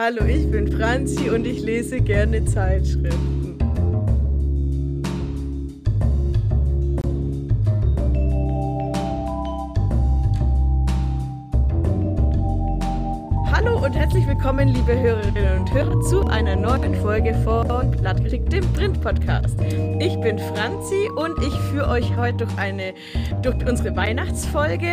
[0.00, 3.58] Hallo, ich bin Franzi und ich lese gerne Zeitschriften.
[13.50, 18.72] Hallo und herzlich willkommen, liebe Hörerinnen und Hörer, zu einer neuen Folge von Blattgekriegt, dem
[18.74, 19.60] Print-Podcast.
[19.98, 22.94] Ich bin Franzi und ich führe euch heute durch, eine,
[23.42, 24.92] durch unsere Weihnachtsfolge.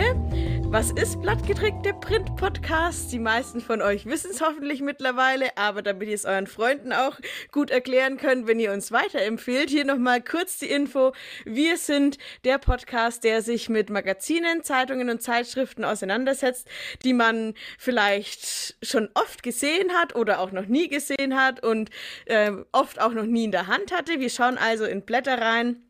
[0.75, 3.09] Was ist Blattgetrickt, der Print-Podcast?
[3.13, 7.17] Die meisten von euch wissen es hoffentlich mittlerweile, aber damit ihr es euren Freunden auch
[7.53, 11.13] gut erklären könnt, wenn ihr uns weiterempfehlt, hier nochmal kurz die Info.
[11.45, 16.67] Wir sind der Podcast, der sich mit Magazinen, Zeitungen und Zeitschriften auseinandersetzt,
[17.05, 21.89] die man vielleicht schon oft gesehen hat oder auch noch nie gesehen hat und
[22.25, 24.19] äh, oft auch noch nie in der Hand hatte.
[24.19, 25.84] Wir schauen also in Blätter rein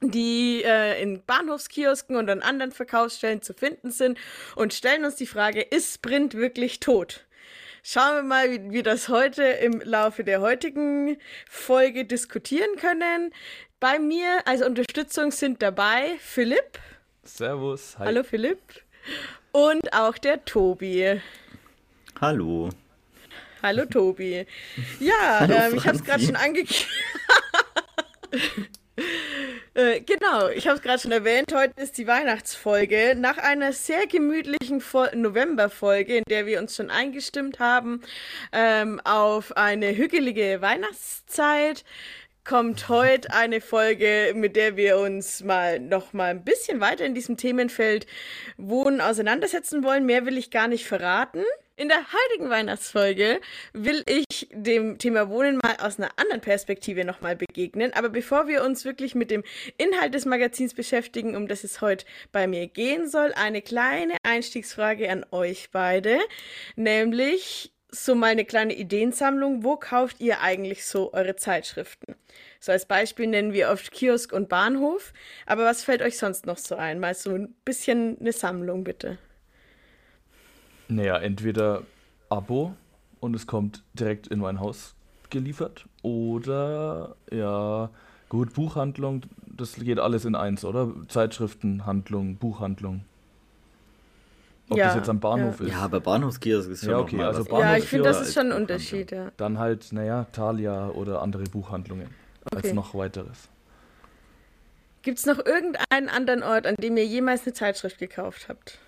[0.00, 4.18] die äh, in Bahnhofskiosken und an anderen Verkaufsstellen zu finden sind
[4.56, 7.26] und stellen uns die Frage, ist Print wirklich tot?
[7.82, 11.16] Schauen wir mal, wie wir das heute im Laufe der heutigen
[11.48, 13.32] Folge diskutieren können.
[13.78, 16.78] Bei mir als Unterstützung sind dabei Philipp.
[17.24, 17.98] Servus.
[17.98, 18.06] Hi.
[18.06, 18.58] Hallo Philipp.
[19.52, 21.20] Und auch der Tobi.
[22.20, 22.68] Hallo.
[23.62, 24.46] Hallo Tobi.
[25.00, 26.88] Ja, Hallo, ähm, ich habe es gerade schon angekündigt.
[29.72, 33.14] Äh, genau, ich habe es gerade schon erwähnt, heute ist die Weihnachtsfolge.
[33.16, 34.82] Nach einer sehr gemütlichen
[35.14, 38.00] Novemberfolge, in der wir uns schon eingestimmt haben
[38.52, 41.84] ähm, auf eine hügelige Weihnachtszeit,
[42.44, 47.14] kommt heute eine Folge, mit der wir uns mal noch mal ein bisschen weiter in
[47.14, 48.06] diesem Themenfeld
[48.56, 50.04] Wohnen auseinandersetzen wollen.
[50.04, 51.44] Mehr will ich gar nicht verraten.
[51.80, 53.40] In der heutigen Weihnachtsfolge
[53.72, 57.94] will ich dem Thema Wohnen mal aus einer anderen Perspektive nochmal begegnen.
[57.94, 59.42] Aber bevor wir uns wirklich mit dem
[59.78, 65.10] Inhalt des Magazins beschäftigen, um das es heute bei mir gehen soll, eine kleine Einstiegsfrage
[65.10, 66.18] an euch beide.
[66.76, 69.64] Nämlich so mal eine kleine Ideensammlung.
[69.64, 72.14] Wo kauft ihr eigentlich so eure Zeitschriften?
[72.60, 75.14] So als Beispiel nennen wir oft Kiosk und Bahnhof.
[75.46, 77.00] Aber was fällt euch sonst noch so ein?
[77.00, 79.16] Mal so ein bisschen eine Sammlung, bitte.
[80.90, 81.82] Naja, entweder
[82.28, 82.74] Abo
[83.20, 84.94] und es kommt direkt in mein Haus
[85.30, 87.90] geliefert oder ja,
[88.28, 90.92] gut, Buchhandlung, das geht alles in eins, oder?
[91.08, 93.04] Zeitschriftenhandlung, Buchhandlung.
[94.68, 95.66] Ob ja, das jetzt am Bahnhof ja.
[95.66, 95.72] ist.
[95.72, 98.60] Ja, aber Bahnhofskiosk ist schon ja, okay, also Ja, ich finde, das ist schon ein
[98.60, 99.32] Unterschied, ja.
[99.36, 102.08] Dann halt, naja, Thalia oder andere Buchhandlungen
[102.44, 102.56] okay.
[102.56, 103.48] als noch weiteres.
[105.02, 108.78] Gibt es noch irgendeinen anderen Ort, an dem ihr jemals eine Zeitschrift gekauft habt?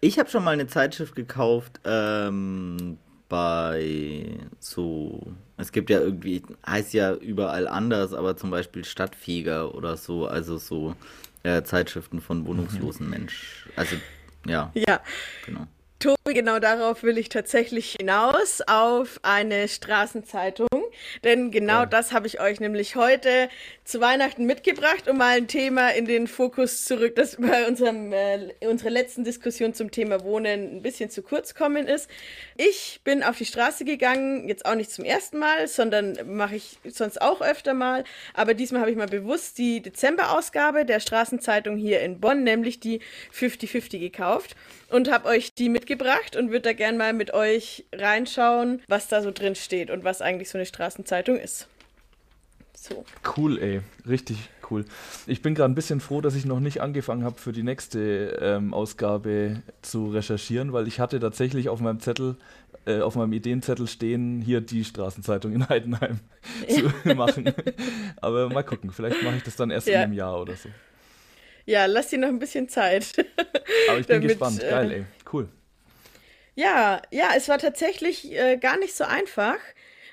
[0.00, 2.98] Ich habe schon mal eine Zeitschrift gekauft ähm,
[3.28, 5.32] bei so.
[5.56, 10.58] Es gibt ja irgendwie, heißt ja überall anders, aber zum Beispiel Stadtfeger oder so, also
[10.58, 10.94] so
[11.44, 13.70] äh, Zeitschriften von wohnungslosen Menschen.
[13.76, 13.96] Also
[14.46, 14.70] ja.
[14.74, 15.00] Ja.
[15.46, 15.66] Genau.
[15.98, 20.66] Tobi, genau darauf will ich tatsächlich hinaus, auf eine Straßenzeitung.
[21.24, 21.86] Denn genau ja.
[21.86, 23.48] das habe ich euch nämlich heute
[23.84, 28.50] zu Weihnachten mitgebracht, um mal ein Thema in den Fokus zurück, das bei unserem, äh,
[28.60, 32.08] unserer letzten Diskussion zum Thema Wohnen ein bisschen zu kurz kommen ist.
[32.56, 36.78] Ich bin auf die Straße gegangen, jetzt auch nicht zum ersten Mal, sondern mache ich
[36.84, 38.04] sonst auch öfter mal.
[38.34, 43.00] Aber diesmal habe ich mal bewusst die Dezemberausgabe der Straßenzeitung hier in Bonn, nämlich die
[43.36, 44.56] 50-50 gekauft
[44.92, 49.22] und habe euch die mitgebracht und würde da gern mal mit euch reinschauen, was da
[49.22, 50.66] so drin steht und was eigentlich so eine
[51.02, 51.66] Straßenzeitung ist.
[52.74, 53.04] So.
[53.36, 53.80] Cool, ey.
[54.08, 54.38] Richtig
[54.70, 54.84] cool.
[55.26, 58.38] Ich bin gerade ein bisschen froh, dass ich noch nicht angefangen habe, für die nächste
[58.40, 62.36] ähm, Ausgabe zu recherchieren, weil ich hatte tatsächlich auf meinem Zettel,
[62.86, 66.20] äh, auf meinem Ideenzettel stehen, hier die Straßenzeitung in Heidenheim
[66.68, 67.52] zu machen.
[68.20, 69.94] Aber mal gucken, vielleicht mache ich das dann erst ja.
[69.94, 70.68] in einem Jahr oder so.
[71.64, 73.12] Ja, lass dir noch ein bisschen Zeit.
[73.88, 74.60] Aber ich bin damit, gespannt.
[74.60, 75.04] Geil, äh, ey.
[75.32, 75.48] Cool.
[76.56, 79.58] Ja, ja, es war tatsächlich äh, gar nicht so einfach.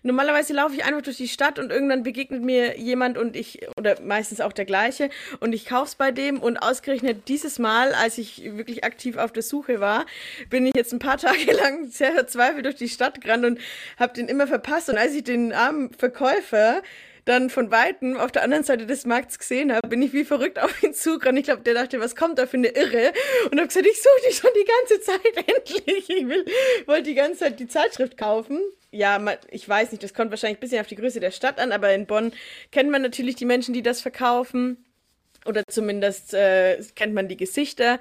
[0.04, 4.00] Normalerweise laufe ich einfach durch die Stadt und irgendwann begegnet mir jemand und ich, oder
[4.02, 8.44] meistens auch der gleiche, und ich kauf's bei dem und ausgerechnet dieses Mal, als ich
[8.56, 10.06] wirklich aktiv auf der Suche war,
[10.50, 13.60] bin ich jetzt ein paar Tage lang sehr verzweifelt durch die Stadt gerannt und
[13.98, 14.90] habe den immer verpasst.
[14.90, 16.82] Und als ich den armen Verkäufer
[17.30, 20.58] dann von Weitem auf der anderen Seite des Markts gesehen habe, bin ich wie verrückt
[20.60, 21.38] auf ihn zugerannt.
[21.38, 23.14] Ich glaube, der dachte, was kommt da für eine Irre?
[23.52, 26.10] Und habe gesagt, ich suche dich schon die ganze Zeit endlich.
[26.10, 28.60] Ich wollte die ganze Zeit die Zeitschrift kaufen.
[28.92, 31.72] Ja, ich weiß nicht, das kommt wahrscheinlich ein bisschen auf die Größe der Stadt an,
[31.72, 32.34] aber in Bonn
[32.72, 34.84] kennt man natürlich die Menschen, die das verkaufen
[35.46, 38.00] oder zumindest äh, kennt man die Gesichter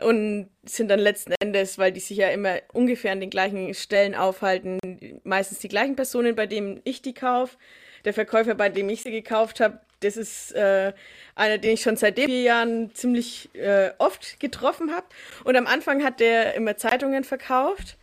[0.00, 4.14] und sind dann letzten Endes, weil die sich ja immer ungefähr an den gleichen Stellen
[4.14, 4.78] aufhalten,
[5.24, 7.56] meistens die gleichen Personen, bei denen ich die kaufe
[8.04, 10.92] der Verkäufer, bei dem ich sie gekauft habe, das ist äh,
[11.34, 15.06] einer, den ich schon seit vier Jahren ziemlich äh, oft getroffen habe.
[15.44, 17.96] Und am Anfang hat der immer Zeitungen verkauft.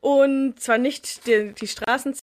[0.00, 1.66] Und zwar nicht die, die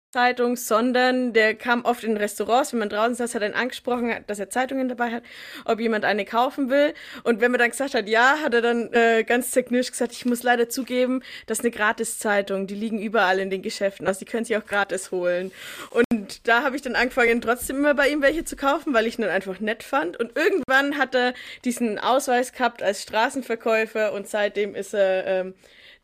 [0.09, 4.39] Straßenzeitung, sondern der kam oft in Restaurants, wenn man draußen saß, hat er angesprochen, dass
[4.39, 5.24] er Zeitungen dabei hat,
[5.65, 6.94] ob jemand eine kaufen will.
[7.24, 10.25] Und wenn man dann gesagt hat, ja, hat er dann äh, ganz zerknirscht gesagt, ich
[10.25, 14.25] muss leider zugeben, das ist eine Gratiszeitung, die liegen überall in den Geschäften, also die
[14.25, 15.51] können sich auch gratis holen.
[15.89, 19.19] Und da habe ich dann angefangen, trotzdem immer bei ihm welche zu kaufen, weil ich
[19.19, 20.18] ihn dann einfach nett fand.
[20.18, 21.33] Und irgendwann hat er
[21.65, 25.54] diesen Ausweis gehabt als Straßenverkäufer und seitdem ist er ähm,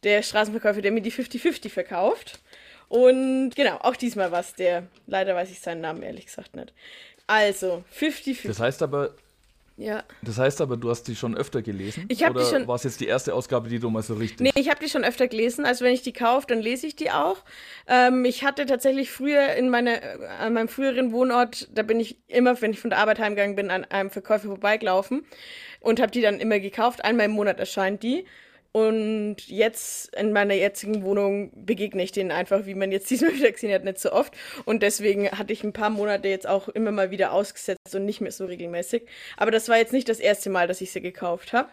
[0.04, 2.43] der Straßenverkäufer, der mir die 50-50 verkauft.
[2.90, 4.88] Und genau, auch diesmal war es der.
[5.08, 6.74] Leider weiß ich seinen Namen ehrlich gesagt nicht.
[7.28, 8.48] Also, 50-50.
[8.48, 9.16] Das heißt aber,
[9.76, 10.04] ja.
[10.22, 12.06] Das heißt aber, du hast die schon öfter gelesen?
[12.08, 12.68] Ich habe die schon.
[12.68, 14.40] War es jetzt die erste Ausgabe, die du mal so richtig?
[14.42, 15.66] Nee, ich habe die schon öfter gelesen.
[15.66, 17.38] Also wenn ich die kaufe, dann lese ich die auch.
[17.88, 20.00] Ähm, ich hatte tatsächlich früher in meiner,
[20.40, 23.72] an meinem früheren Wohnort, da bin ich immer, wenn ich von der Arbeit heimgegangen bin,
[23.72, 25.26] an einem Verkäufer vorbeigelaufen
[25.80, 27.04] und habe die dann immer gekauft.
[27.04, 28.26] Einmal im Monat erscheint die.
[28.74, 33.52] Und jetzt in meiner jetzigen Wohnung begegne ich denen einfach, wie man jetzt diesmal wieder
[33.52, 34.34] gesehen hat, nicht so oft.
[34.66, 38.20] Und deswegen hatte ich ein paar Monate jetzt auch immer mal wieder ausgesetzt und nicht
[38.20, 39.04] mehr so regelmäßig.
[39.38, 41.70] Aber das war jetzt nicht das erste Mal, dass ich sie gekauft habe.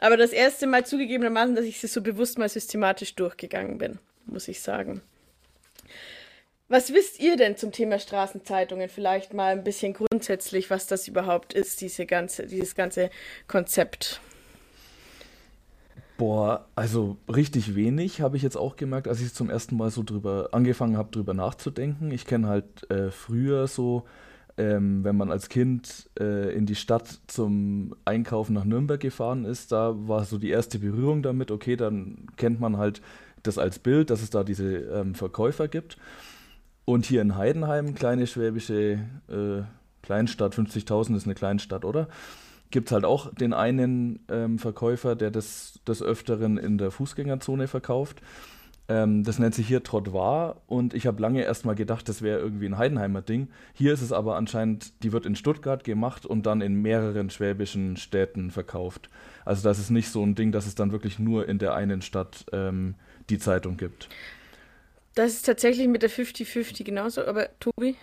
[0.00, 4.48] Aber das erste Mal zugegebenermaßen, dass ich sie so bewusst mal systematisch durchgegangen bin, muss
[4.48, 5.02] ich sagen.
[6.68, 8.88] Was wisst ihr denn zum Thema Straßenzeitungen?
[8.88, 13.10] Vielleicht mal ein bisschen grundsätzlich, was das überhaupt ist, diese ganze, dieses ganze
[13.46, 14.20] Konzept.
[16.20, 20.02] Boah, also richtig wenig habe ich jetzt auch gemerkt, als ich zum ersten Mal so
[20.02, 22.10] drüber angefangen habe, drüber nachzudenken.
[22.10, 24.04] Ich kenne halt äh, früher so,
[24.58, 29.72] ähm, wenn man als Kind äh, in die Stadt zum Einkaufen nach Nürnberg gefahren ist,
[29.72, 31.50] da war so die erste Berührung damit.
[31.50, 33.00] Okay, dann kennt man halt
[33.42, 35.96] das als Bild, dass es da diese ähm, Verkäufer gibt.
[36.84, 38.98] Und hier in Heidenheim, kleine schwäbische
[39.30, 39.62] äh,
[40.02, 42.08] Kleinstadt, 50.000 ist eine Kleinstadt, oder?
[42.70, 47.68] Gibt es halt auch den einen ähm, Verkäufer, der das des Öfteren in der Fußgängerzone
[47.68, 48.22] verkauft.
[48.90, 52.40] Ähm, das nennt sich hier Trottoir und ich habe lange erst mal gedacht, das wäre
[52.40, 53.48] irgendwie ein Heidenheimer Ding.
[53.72, 57.96] Hier ist es aber anscheinend, die wird in Stuttgart gemacht und dann in mehreren schwäbischen
[57.96, 59.08] Städten verkauft.
[59.44, 62.02] Also das ist nicht so ein Ding, dass es dann wirklich nur in der einen
[62.02, 62.96] Stadt ähm,
[63.30, 64.08] die Zeitung gibt.
[65.14, 67.96] Das ist tatsächlich mit der 50-50 genauso, aber Tobi?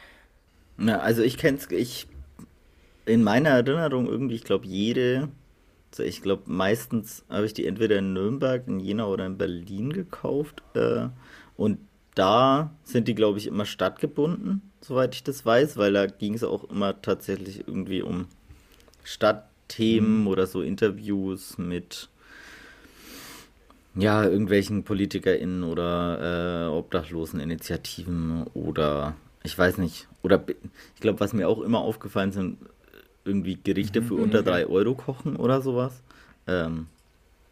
[0.78, 2.08] Ja, also ich kenne es, ich
[3.08, 5.30] in meiner Erinnerung irgendwie, ich glaube, jede,
[5.92, 9.94] also ich glaube, meistens habe ich die entweder in Nürnberg, in Jena oder in Berlin
[9.94, 10.62] gekauft.
[10.76, 11.08] Äh,
[11.56, 11.80] und
[12.16, 16.44] da sind die, glaube ich, immer stadtgebunden, soweit ich das weiß, weil da ging es
[16.44, 18.28] auch immer tatsächlich irgendwie um
[19.04, 20.28] Stadtthemen mhm.
[20.28, 22.10] oder so Interviews mit
[23.96, 30.08] ja, irgendwelchen PolitikerInnen oder äh, Obdachloseninitiativen oder ich weiß nicht.
[30.24, 30.44] Oder
[30.96, 32.58] ich glaube, was mir auch immer aufgefallen sind,
[33.28, 34.24] irgendwie Gerichte für mhm.
[34.24, 34.72] unter 3 mhm.
[34.72, 36.02] Euro kochen oder sowas.
[36.48, 36.88] Ähm,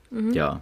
[0.09, 0.33] mhm.
[0.33, 0.61] Ja.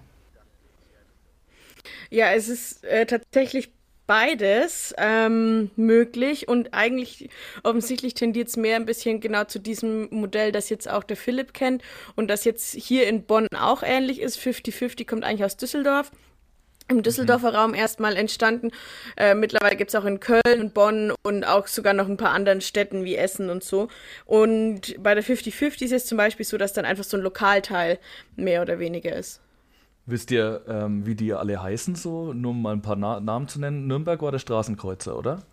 [2.10, 3.72] Ja, es ist äh, tatsächlich
[4.06, 7.30] beides ähm, möglich und eigentlich
[7.64, 11.54] offensichtlich tendiert es mehr ein bisschen genau zu diesem Modell, das jetzt auch der Philipp
[11.54, 11.82] kennt
[12.16, 14.38] und das jetzt hier in Bonn auch ähnlich ist.
[14.38, 16.12] 50-50 kommt eigentlich aus Düsseldorf
[16.88, 17.56] im Düsseldorfer mhm.
[17.56, 18.72] Raum erstmal entstanden.
[19.18, 22.32] Äh, mittlerweile gibt es auch in Köln und Bonn und auch sogar noch ein paar
[22.32, 23.88] anderen Städten wie Essen und so.
[24.26, 28.00] Und bei der 50-50 ist es zum Beispiel so, dass dann einfach so ein Lokalteil
[28.36, 29.42] mehr oder weniger ist.
[30.06, 32.34] Wisst ihr, ähm, wie die alle heißen, so?
[32.34, 33.88] Nur um mal ein paar Na Namen zu nennen.
[33.88, 35.44] Nürnberg war der Straßenkreuzer, oder?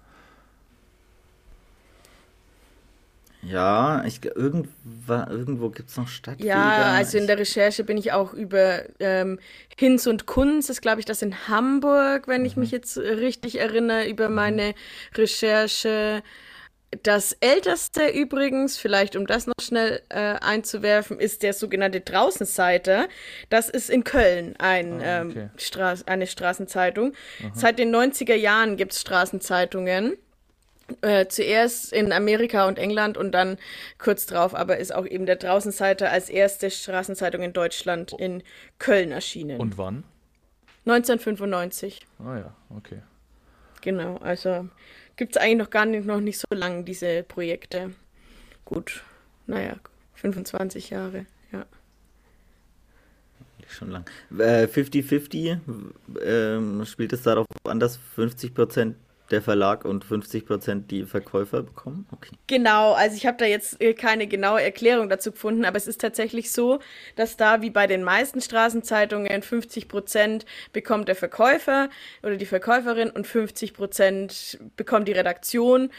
[3.42, 6.52] Ja, ich, irgendwo, irgendwo gibt es noch Stadtbilder.
[6.52, 9.38] Ja, also in der Recherche bin ich auch über ähm,
[9.78, 12.46] Hinz und Kunz, das glaube ich das in Hamburg, wenn mhm.
[12.46, 14.34] ich mich jetzt richtig erinnere, über mhm.
[14.34, 14.74] meine
[15.14, 16.22] Recherche.
[17.04, 23.08] Das älteste übrigens, vielleicht um das noch schnell äh, einzuwerfen, ist der sogenannte Draußenseiter.
[23.48, 25.38] Das ist in Köln ein, ah, okay.
[25.38, 27.12] ähm, Stra eine Straßenzeitung.
[27.42, 27.52] Aha.
[27.54, 30.16] Seit den 90er Jahren gibt es Straßenzeitungen.
[31.02, 33.58] Äh, zuerst in Amerika und England und dann
[33.98, 38.42] kurz drauf, aber ist auch eben der Draußenseiter als erste Straßenzeitung in Deutschland in
[38.78, 39.60] Köln erschienen.
[39.60, 40.04] Und wann?
[40.86, 42.06] 1995.
[42.18, 43.02] Ah ja, okay.
[43.82, 44.68] Genau, also
[45.16, 47.94] gibt es eigentlich noch gar nicht, noch nicht so lange diese Projekte.
[48.64, 49.02] Gut,
[49.46, 49.76] naja,
[50.14, 51.64] 25 Jahre, ja.
[53.68, 54.04] Schon lang.
[54.32, 55.60] 50-50,
[56.18, 58.96] äh, äh, spielt es darauf an, dass 50 Prozent
[59.30, 62.06] der Verlag und 50 Prozent die Verkäufer bekommen?
[62.12, 62.30] Okay.
[62.46, 66.00] Genau, also ich habe da jetzt äh, keine genaue Erklärung dazu gefunden, aber es ist
[66.00, 66.80] tatsächlich so,
[67.16, 71.88] dass da wie bei den meisten Straßenzeitungen 50 Prozent bekommt der Verkäufer
[72.22, 75.90] oder die Verkäuferin und 50 Prozent bekommt die Redaktion.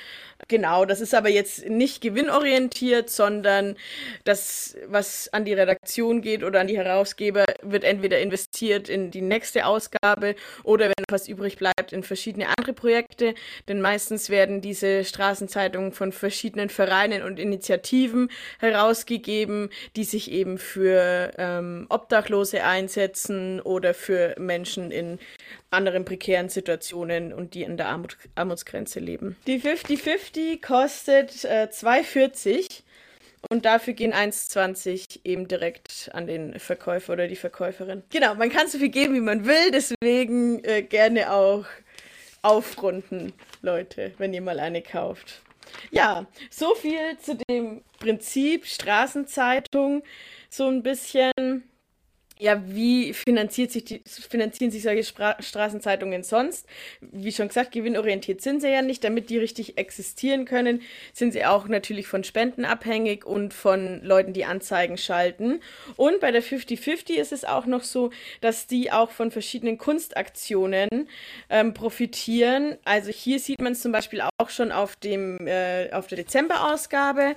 [0.47, 3.75] Genau, das ist aber jetzt nicht gewinnorientiert, sondern
[4.23, 9.21] das, was an die Redaktion geht oder an die Herausgeber, wird entweder investiert in die
[9.21, 13.20] nächste Ausgabe oder wenn was übrig bleibt, in verschiedene andere Projekte.
[13.67, 21.31] Denn meistens werden diese Straßenzeitungen von verschiedenen Vereinen und Initiativen herausgegeben, die sich eben für
[21.37, 25.19] ähm, Obdachlose einsetzen oder für Menschen in
[25.69, 29.37] anderen prekären Situationen und die in der Armut, Armutsgrenze leben.
[29.47, 32.81] Die 50-50 kostet äh, 2,40
[33.49, 38.03] und dafür gehen 1,20 eben direkt an den Verkäufer oder die Verkäuferin.
[38.11, 41.65] Genau, man kann so viel geben, wie man will, deswegen äh, gerne auch
[42.41, 45.41] aufrunden, Leute, wenn ihr mal eine kauft.
[45.91, 50.03] Ja, so viel zu dem Prinzip Straßenzeitung.
[50.49, 51.63] So ein bisschen
[52.41, 56.67] ja, wie finanziert sich die, finanzieren sich solche Spra Straßenzeitungen sonst?
[56.99, 59.03] Wie schon gesagt, gewinnorientiert sind sie ja nicht.
[59.03, 60.81] Damit die richtig existieren können,
[61.13, 65.61] sind sie auch natürlich von Spenden abhängig und von Leuten, die Anzeigen schalten.
[65.97, 68.09] Und bei der 50-50 ist es auch noch so,
[68.41, 70.89] dass die auch von verschiedenen Kunstaktionen
[71.47, 72.75] ähm, profitieren.
[72.85, 77.35] Also hier sieht man es zum Beispiel auch schon auf, dem, äh, auf der Dezemberausgabe.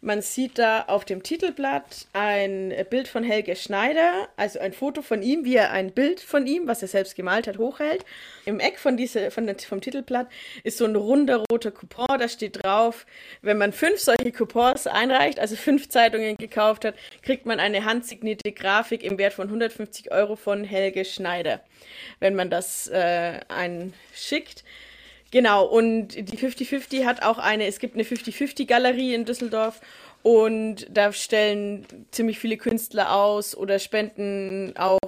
[0.00, 5.22] Man sieht da auf dem Titelblatt ein Bild von Helge Schneider, also ein Foto von
[5.22, 8.04] ihm, wie er ein Bild von ihm, was er selbst gemalt hat, hochhält.
[8.44, 10.28] Im Eck von diese, von der, vom Titelblatt
[10.64, 13.06] ist so ein runder roter Coupon, da steht drauf,
[13.40, 18.52] wenn man fünf solche Coupons einreicht, also fünf Zeitungen gekauft hat, kriegt man eine handsignierte
[18.52, 21.60] Grafik im Wert von 150 Euro von Helge Schneider.
[22.20, 24.62] Wenn man das äh, einschickt.
[25.30, 29.80] Genau, und die 50-50 hat auch eine, es gibt eine 50-50-Galerie in Düsseldorf
[30.24, 34.98] und da stellen ziemlich viele Künstler aus oder spenden auch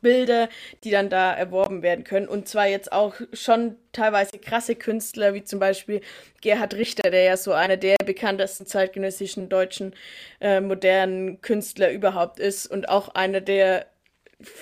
[0.00, 0.48] Bilder,
[0.84, 2.28] die dann da erworben werden können.
[2.28, 6.02] Und zwar jetzt auch schon teilweise krasse Künstler, wie zum Beispiel
[6.40, 9.92] Gerhard Richter, der ja so einer der bekanntesten zeitgenössischen deutschen
[10.40, 13.86] äh, modernen Künstler überhaupt ist und auch einer der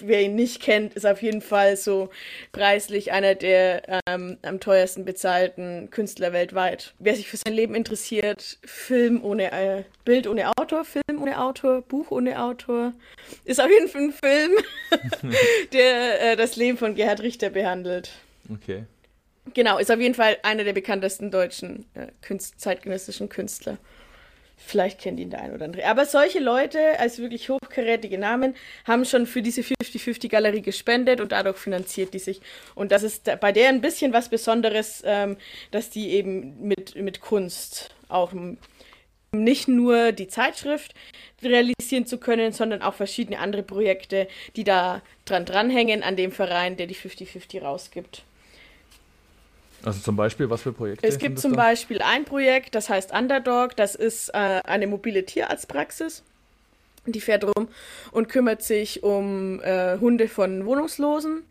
[0.00, 2.09] wer ihn nicht kennt, ist auf jeden Fall so
[2.52, 6.95] preislich einer der ähm, am teuersten bezahlten Künstler weltweit.
[6.99, 11.83] Wer sich für sein Leben interessiert, Film ohne äh, Bild ohne Autor, Film ohne Autor,
[11.83, 12.92] Buch ohne Autor,
[13.45, 14.52] ist auf jeden Fall ein Film,
[15.73, 18.11] der äh, das Leben von Gerhard Richter behandelt.
[18.50, 18.85] Okay.
[19.54, 23.78] Genau, ist auf jeden Fall einer der bekanntesten deutschen äh, Künst zeitgenössischen Künstler.
[24.58, 25.86] Vielleicht kennt ihn der ein oder andere.
[25.86, 28.54] Aber solche Leute, als wirklich hochkarätige Namen,
[28.86, 32.40] haben schon für diese 50-50-Galerie gespendet und dadurch finanziert die sich.
[32.75, 35.36] Und das ist bei der ein bisschen was Besonderes, ähm,
[35.70, 38.32] dass die eben mit, mit Kunst auch
[39.32, 40.94] nicht nur die Zeitschrift
[41.42, 46.76] realisieren zu können, sondern auch verschiedene andere Projekte, die da dran dranhängen an dem Verein,
[46.76, 48.25] der die 50-50 rausgibt.
[49.83, 51.06] Also zum Beispiel, was für Projekte?
[51.06, 51.59] Es gibt zum da?
[51.59, 53.76] Beispiel ein Projekt, das heißt Underdog.
[53.76, 56.23] Das ist äh, eine mobile Tierarztpraxis.
[57.06, 57.68] Die fährt rum
[58.11, 61.45] und kümmert sich um äh, Hunde von Wohnungslosen.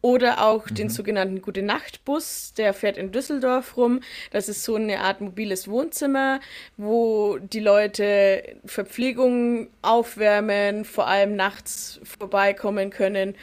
[0.00, 0.74] Oder auch mhm.
[0.74, 4.00] den sogenannten Gute-Nacht-Bus, der fährt in Düsseldorf rum.
[4.30, 6.40] Das ist so eine Art mobiles Wohnzimmer,
[6.76, 13.34] wo die Leute Verpflegung aufwärmen, vor allem nachts vorbeikommen können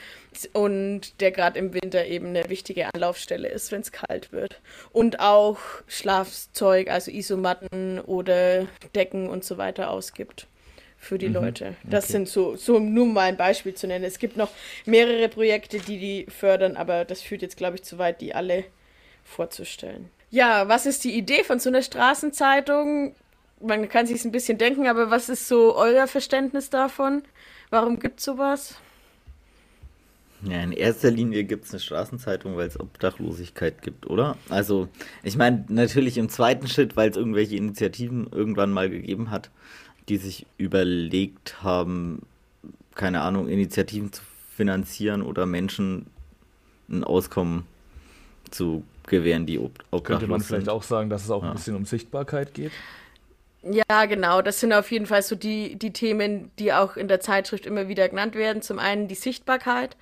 [0.54, 4.62] und der gerade im Winter eben eine wichtige Anlaufstelle ist, wenn es kalt wird.
[4.92, 10.48] Und auch Schlafzeug, also Isomatten oder Decken und so weiter ausgibt
[10.98, 11.76] für die mhm, Leute.
[11.84, 12.14] Das okay.
[12.14, 14.06] sind so, so nur mal ein Beispiel zu nennen.
[14.06, 14.52] Es gibt noch
[14.86, 18.64] mehrere Projekte, die die fördern, aber das führt jetzt, glaube ich, zu weit, die alle
[19.24, 20.10] vorzustellen.
[20.30, 23.16] Ja, was ist die Idee von so einer Straßenzeitung?
[23.60, 27.24] Man kann sich ein bisschen denken, aber was ist so euer Verständnis davon?
[27.70, 28.76] Warum gibt es sowas?
[30.44, 34.38] Ja, in erster Linie gibt es eine Straßenzeitung, weil es Obdachlosigkeit gibt, oder?
[34.50, 34.88] Also,
[35.24, 39.52] ich meine, natürlich im zweiten Schritt, weil es irgendwelche Initiativen irgendwann mal gegeben hat,
[40.10, 42.24] die sich überlegt haben,
[42.96, 44.24] keine Ahnung, Initiativen zu
[44.56, 46.08] finanzieren oder Menschen
[46.90, 47.64] ein Auskommen
[48.50, 50.74] zu gewähren, die ob obdachlos Könnte man vielleicht sind.
[50.74, 51.50] auch sagen, dass es auch ja.
[51.50, 52.72] ein bisschen um Sichtbarkeit geht?
[53.63, 54.41] Ja, genau.
[54.41, 57.88] Das sind auf jeden Fall so die, die Themen, die auch in der Zeitschrift immer
[57.88, 58.63] wieder genannt werden.
[58.63, 59.98] Zum einen die Sichtbarkeit,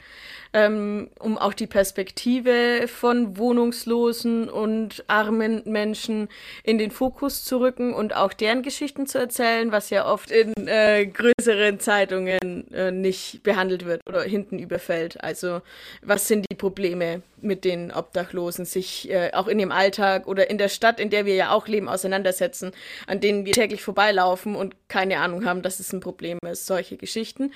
[0.53, 6.27] ähm, um auch die Perspektive von wohnungslosen und armen Menschen
[6.63, 10.67] in den Fokus zu rücken und auch deren Geschichten zu erzählen, was ja oft in
[10.67, 15.23] äh, größeren Zeitungen äh, nicht behandelt wird oder hinten überfällt.
[15.23, 15.61] Also
[16.01, 20.57] was sind die Probleme mit den Obdachlosen, sich äh, auch in ihrem Alltag oder in
[20.57, 22.71] der Stadt, in der wir ja auch leben, auseinandersetzen,
[23.07, 26.97] an denen wir täglich vorbeilaufen und keine Ahnung haben, dass es ein Problem ist, solche
[26.97, 27.53] Geschichten.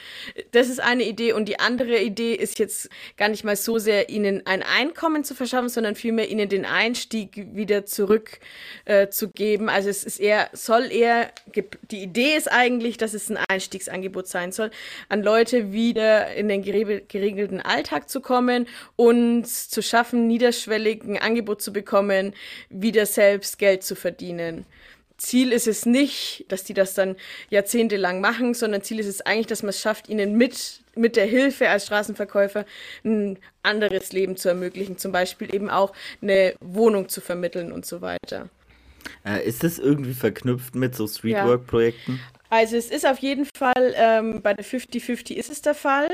[0.52, 4.10] Das ist eine Idee und die andere Idee ist jetzt gar nicht mal so sehr,
[4.10, 8.40] ihnen ein Einkommen zu verschaffen, sondern vielmehr ihnen den Einstieg wieder zurück
[8.86, 9.68] äh, zu geben.
[9.68, 11.32] Also es ist eher, soll eher,
[11.92, 14.70] die Idee ist eigentlich, dass es ein Einstiegsangebot sein soll,
[15.10, 21.62] an Leute wieder in den geregelten Alltag zu kommen und zu schaffen, niederschwellig ein Angebot
[21.62, 22.34] zu bekommen,
[22.70, 24.66] wieder selbst Geld zu verdienen.
[25.18, 27.16] Ziel ist es nicht, dass die das dann
[27.50, 31.26] jahrzehntelang machen, sondern Ziel ist es eigentlich, dass man es schafft, ihnen mit, mit der
[31.26, 32.66] Hilfe als Straßenverkäufer
[33.04, 34.98] ein anderes Leben zu ermöglichen.
[34.98, 38.50] Zum Beispiel eben auch eine Wohnung zu vermitteln und so weiter.
[39.26, 42.14] Äh, ist das irgendwie verknüpft mit so Streetwork-Projekten?
[42.14, 42.40] Ja.
[42.50, 46.08] Also es ist auf jeden Fall, ähm, bei der 50-50 ist es der Fall.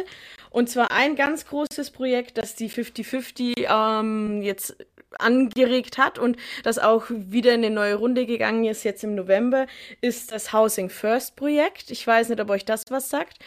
[0.50, 4.78] Und zwar ein ganz großes Projekt, das die 50-50 ähm, jetzt
[5.18, 9.66] angeregt hat und das auch wieder in eine neue Runde gegangen ist, jetzt im November,
[10.02, 11.92] ist das Housing First Projekt.
[11.92, 13.40] Ich weiß nicht, ob euch das was sagt.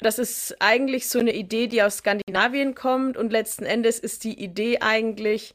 [0.00, 4.40] Das ist eigentlich so eine Idee, die aus Skandinavien kommt und letzten Endes ist die
[4.40, 5.54] Idee eigentlich,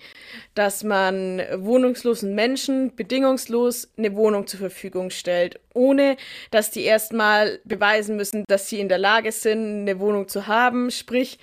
[0.56, 6.18] dass man wohnungslosen Menschen bedingungslos eine Wohnung zur Verfügung stellt, ohne
[6.52, 10.92] dass die erstmal beweisen müssen, dass sie in der Lage sind, eine Wohnung zu haben.
[10.92, 11.40] Sprich,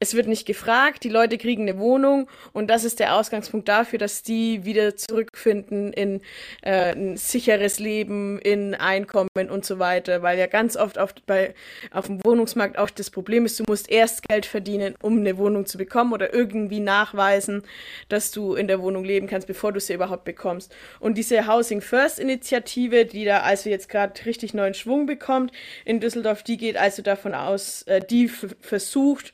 [0.00, 3.98] es wird nicht gefragt, die Leute kriegen eine Wohnung und das ist der Ausgangspunkt dafür,
[3.98, 6.20] dass die wieder zurückfinden in
[6.62, 11.54] äh, ein sicheres Leben, in Einkommen und so weiter, weil ja ganz oft auf, bei,
[11.90, 15.66] auf dem Wohnungsmarkt auch das Problem ist, du musst erst Geld verdienen, um eine Wohnung
[15.66, 17.62] zu bekommen oder irgendwie nachweisen,
[18.08, 20.74] dass du in der Wohnung leben kannst, bevor du sie überhaupt bekommst.
[21.00, 25.52] Und diese Housing First Initiative, die da also jetzt gerade richtig neuen Schwung bekommt
[25.84, 29.32] in Düsseldorf, die geht also davon aus, äh, die versucht,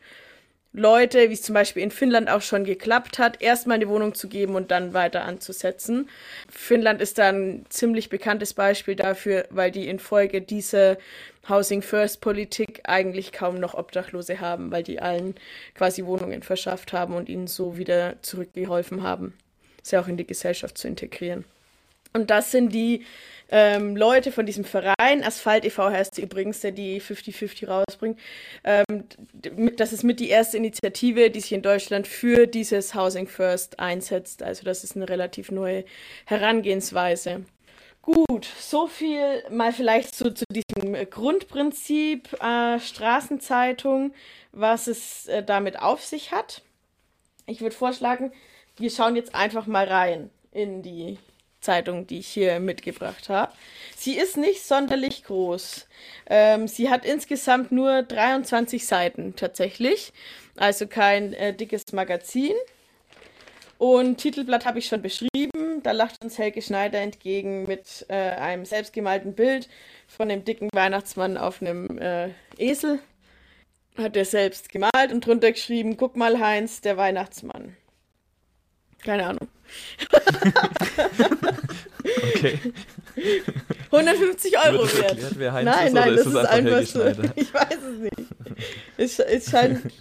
[0.76, 4.26] Leute, wie es zum Beispiel in Finnland auch schon geklappt hat, erstmal eine Wohnung zu
[4.26, 6.08] geben und dann weiter anzusetzen.
[6.50, 10.98] Finnland ist da ein ziemlich bekanntes Beispiel dafür, weil die infolge dieser
[11.48, 15.36] Housing First Politik eigentlich kaum noch Obdachlose haben, weil die allen
[15.76, 19.32] quasi Wohnungen verschafft haben und ihnen so wieder zurückgeholfen haben,
[19.80, 21.44] sie auch in die Gesellschaft zu integrieren.
[22.16, 23.04] Und das sind die
[23.50, 25.90] ähm, Leute von diesem Verein, Asphalt e.V.
[25.90, 28.18] heißt übrigens, der die 50-50 rausbringt.
[28.62, 29.04] Ähm,
[29.76, 34.42] das ist mit die erste Initiative, die sich in Deutschland für dieses Housing First einsetzt.
[34.42, 35.84] Also das ist eine relativ neue
[36.24, 37.44] Herangehensweise.
[38.00, 44.12] Gut, so viel mal vielleicht so zu diesem Grundprinzip äh, Straßenzeitung,
[44.52, 46.62] was es äh, damit auf sich hat.
[47.46, 48.32] Ich würde vorschlagen,
[48.76, 51.18] wir schauen jetzt einfach mal rein in die
[51.64, 53.52] Zeitung, die ich hier mitgebracht habe.
[53.96, 55.86] Sie ist nicht sonderlich groß.
[56.26, 60.12] Ähm, sie hat insgesamt nur 23 Seiten tatsächlich,
[60.56, 62.54] also kein äh, dickes Magazin.
[63.78, 65.82] Und Titelblatt habe ich schon beschrieben.
[65.82, 69.68] Da lacht uns Helge Schneider entgegen mit äh, einem selbstgemalten Bild
[70.06, 73.00] von dem dicken Weihnachtsmann auf einem äh, Esel.
[73.96, 77.76] Hat er selbst gemalt und drunter geschrieben: Guck mal, Heinz, der Weihnachtsmann.
[79.04, 79.48] Keine Ahnung.
[82.34, 82.58] Okay.
[83.90, 85.10] 150 Euro wert.
[85.10, 87.04] Erklärt, wer Heinz nein, ist, nein, das ist, ist einfach so.
[87.36, 88.28] Ich weiß es nicht.
[88.96, 89.80] Es, es scheint.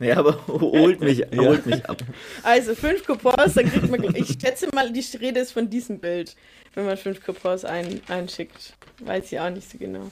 [0.00, 1.26] Ja, aber holt mich, ja.
[1.36, 1.98] holt mich ab.
[2.42, 4.02] Also fünf Coupons, dann kriegt man.
[4.16, 6.34] Ich schätze mal, die Rede ist von diesem Bild,
[6.74, 8.74] wenn man fünf Coupons ein, einschickt.
[8.98, 10.10] Weiß ich auch nicht so genau.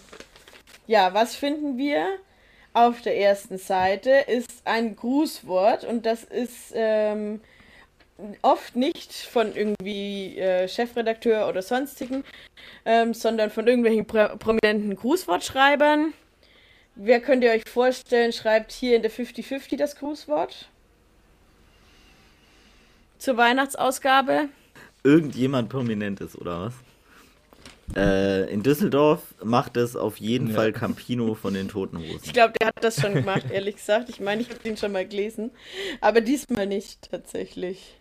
[0.86, 2.06] Ja, was finden wir?
[2.74, 7.40] Auf der ersten Seite ist ein Grußwort und das ist ähm,
[8.42, 12.24] oft nicht von irgendwie äh, Chefredakteur oder sonstigen,
[12.84, 16.12] ähm, sondern von irgendwelchen prominenten Grußwortschreibern.
[16.94, 20.68] Wer könnt ihr euch vorstellen, schreibt hier in der 50-50 das Grußwort?
[23.18, 24.48] Zur Weihnachtsausgabe?
[25.04, 26.74] Irgendjemand Prominentes, oder was?
[27.96, 30.54] Äh, in Düsseldorf macht es auf jeden ja.
[30.54, 32.20] Fall Campino von den Toten Hosen.
[32.24, 34.08] Ich glaube, der hat das schon gemacht, ehrlich gesagt.
[34.08, 35.50] Ich meine, ich habe den schon mal gelesen.
[36.00, 37.94] Aber diesmal nicht, tatsächlich.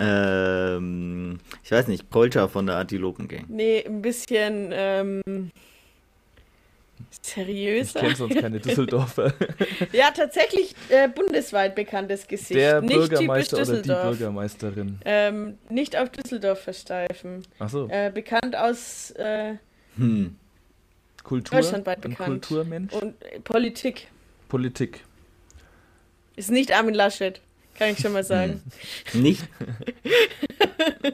[0.00, 3.44] Ähm, ich weiß nicht, Polter von der Antilopen Gang.
[3.48, 5.50] Nee, ein bisschen ähm,
[7.22, 7.88] Seriös?
[7.88, 9.32] Ich kenne sonst keine Düsseldorfer.
[9.92, 12.54] ja, tatsächlich äh, bundesweit bekanntes Gesicht.
[12.58, 14.18] Der nicht Bürgermeister typisch oder die Düsseldorf.
[14.18, 14.98] Bürgermeisterin.
[15.04, 17.42] Ähm, nicht auf Düsseldorf versteifen.
[17.58, 17.88] Ach so.
[17.88, 19.54] Äh, bekannt aus äh,
[19.96, 20.36] Hm.
[21.24, 21.58] Kultur.
[21.60, 22.46] deutschlandweit bekannt.
[22.46, 22.92] Kulturmensch.
[22.94, 24.08] und äh, Politik.
[24.48, 25.00] Politik.
[26.36, 27.40] Ist nicht Armin Laschet,
[27.80, 28.62] kann ich schon mal sagen.
[29.14, 29.42] Nicht?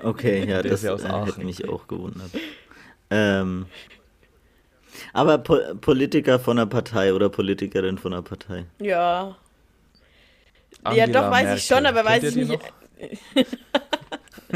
[0.02, 2.31] Okay, ja, Der das ist ja aus äh, hätte mich auch gewundert.
[3.11, 3.66] Ähm,
[5.12, 8.66] aber po Politiker von einer Partei oder Politikerin von einer Partei.
[8.81, 9.37] Ja.
[10.85, 11.57] ja, Angela doch, weiß Merkel.
[11.59, 12.59] ich schon, aber weiß Kennt ich ihr
[13.29, 13.46] die nicht.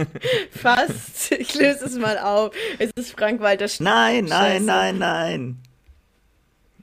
[0.50, 1.32] Fast.
[1.32, 2.54] Ich löse es mal auf.
[2.78, 4.64] Es ist Frank-Walter Sch Nein, nein, Scheiße.
[4.64, 5.58] nein, nein.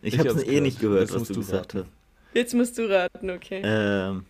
[0.01, 0.63] Ich, Ich habe es eh gehört.
[0.63, 1.85] nicht gehört, Jetzt was du gesagt hast.
[2.33, 3.61] Jetzt musst du raten, okay.
[3.63, 4.25] Ähm,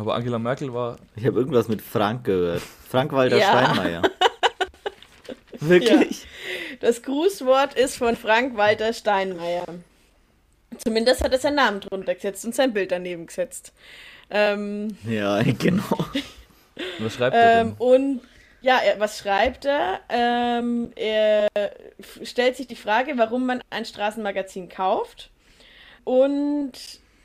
[0.00, 0.96] Aber Angela Merkel war.
[1.14, 2.62] ich habe irgendwas mit Frank gehört.
[2.88, 3.50] Frank-Walter Ja.
[3.50, 4.02] Steinmeier.
[5.60, 6.26] Wirklich?
[6.80, 9.66] Das Grußwort ist von Frank-Walter Steinmeier.
[10.78, 13.74] Zumindest hat er seinen Namen drunter gesetzt und sein Bild daneben gesetzt.
[14.30, 15.98] Ähm, Ja, genau.
[17.00, 17.76] Was schreibt er ähm, denn?
[17.86, 18.20] und
[18.62, 20.00] ja, er, was schreibt er?
[20.08, 21.48] Ähm, er
[22.22, 25.28] stellt sich die Frage, warum man ein Straßenmagazin kauft
[26.04, 26.72] und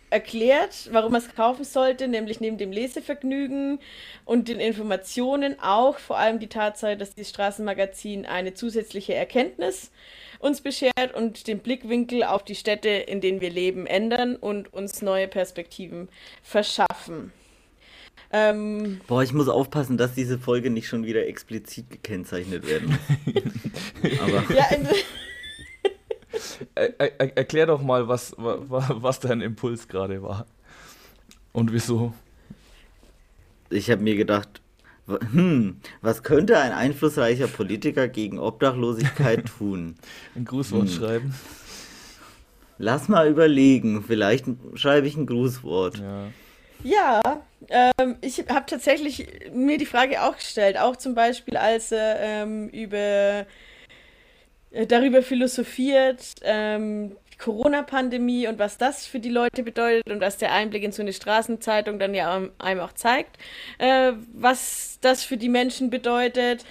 [0.10, 3.80] erklärt, warum man es kaufen sollte, nämlich neben dem Lesevergnügen
[4.24, 9.92] und den Informationen auch vor allem die Tatsache, dass dieses Straßenmagazin eine zusätzliche Erkenntnis
[10.40, 15.02] uns beschert und den Blickwinkel auf die Städte, in denen wir leben, ändern und uns
[15.02, 16.08] neue Perspektiven
[16.44, 17.32] verschaffen.
[18.32, 24.20] Ähm, Boah, ich muss aufpassen, dass diese Folge nicht schon wieder explizit gekennzeichnet werden muss.
[24.22, 24.88] Aber ja, in-
[26.76, 30.46] Er, er, er- erklär doch mal, was, wa- wa- was dein Impuls gerade war.
[31.54, 32.14] Und wieso?
[33.70, 34.62] ich habe mir gedacht,
[35.08, 39.96] hm, was könnte ein einflussreicher Politiker gegen Obdachlosigkeit tun?
[40.36, 40.96] Ein Grußwort Hm.
[40.96, 41.36] schreiben?
[42.78, 44.46] Lass mal überlegen, vielleicht
[44.76, 45.98] schreibe ich ein Grußwort.
[46.00, 46.28] Ja.
[46.84, 47.22] Ja,
[47.70, 52.70] ähm, ich habe tatsächlich mir die Frage auch gestellt, auch zum Beispiel, als er ähm,
[52.70, 53.46] über, äh,
[54.88, 60.84] darüber philosophiert, ähm, Corona-Pandemie und was das für die Leute bedeutet und was der Einblick
[60.84, 63.38] in so eine Straßenzeitung dann ja einem- einem auch zeigt,
[63.78, 66.66] äh, was das für die Menschen bedeutet.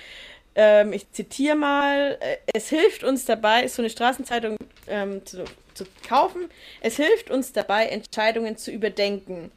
[0.55, 5.85] Ähm, ich zitiere mal, äh, es hilft uns dabei, so eine Straßenzeitung ähm, zu, zu
[6.09, 6.49] kaufen,
[6.81, 9.51] es hilft uns dabei, Entscheidungen zu überdenken.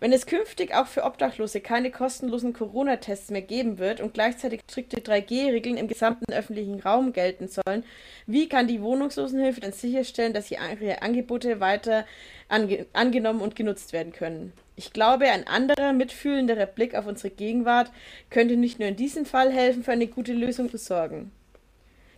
[0.00, 5.00] Wenn es künftig auch für Obdachlose keine kostenlosen Corona-Tests mehr geben wird und gleichzeitig strikte
[5.00, 7.82] 3G-Regeln im gesamten öffentlichen Raum gelten sollen,
[8.26, 12.06] wie kann die Wohnungslosenhilfe dann sicherstellen, dass ihre Angebote weiter
[12.48, 14.52] ange angenommen und genutzt werden können?
[14.76, 17.90] Ich glaube, ein anderer, mitfühlenderer Blick auf unsere Gegenwart
[18.30, 21.32] könnte nicht nur in diesem Fall helfen, für eine gute Lösung zu sorgen.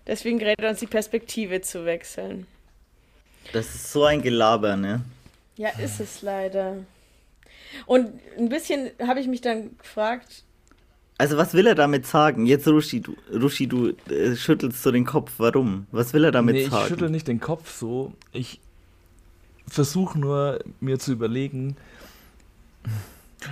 [0.06, 2.46] Deswegen gerät er uns die Perspektive zu wechseln.
[3.54, 5.00] Das ist so ein Gelaber, ne?
[5.56, 6.76] Ja, ist es leider.
[7.86, 10.44] Und ein bisschen habe ich mich dann gefragt,
[11.18, 12.46] Also was will er damit sagen?
[12.46, 15.32] Jetzt Rushi, du, Rushi, du äh, schüttelst so den Kopf.
[15.38, 15.86] Warum?
[15.92, 16.88] Was will er damit nee, ich sagen?
[16.88, 18.12] schüttel nicht den Kopf so.
[18.32, 18.60] Ich
[19.68, 21.76] versuche nur, mir zu überlegen.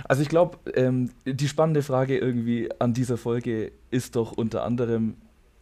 [0.07, 5.15] Also ich glaube, ähm, die spannende Frage irgendwie an dieser Folge ist doch unter anderem,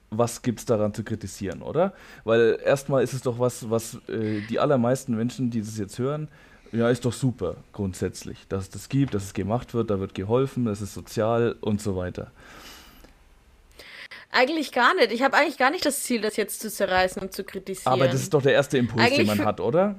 [0.10, 1.94] was gibt es daran zu kritisieren, oder?
[2.24, 6.30] Weil erstmal ist es doch was, was äh, die allermeisten Menschen, die das jetzt hören,
[6.72, 10.14] ja, ist doch super grundsätzlich, dass es das gibt, dass es gemacht wird, da wird
[10.16, 12.32] geholfen, das ist sozial und so weiter.
[14.32, 15.12] eigentlich gar nicht.
[15.12, 17.94] Ich habe eigentlich gar nicht das Ziel, das jetzt zu zerreißen und zu kritisieren.
[17.94, 19.96] Aber das ist doch der erste Impuls, den Eigentlich man für- hat, oder?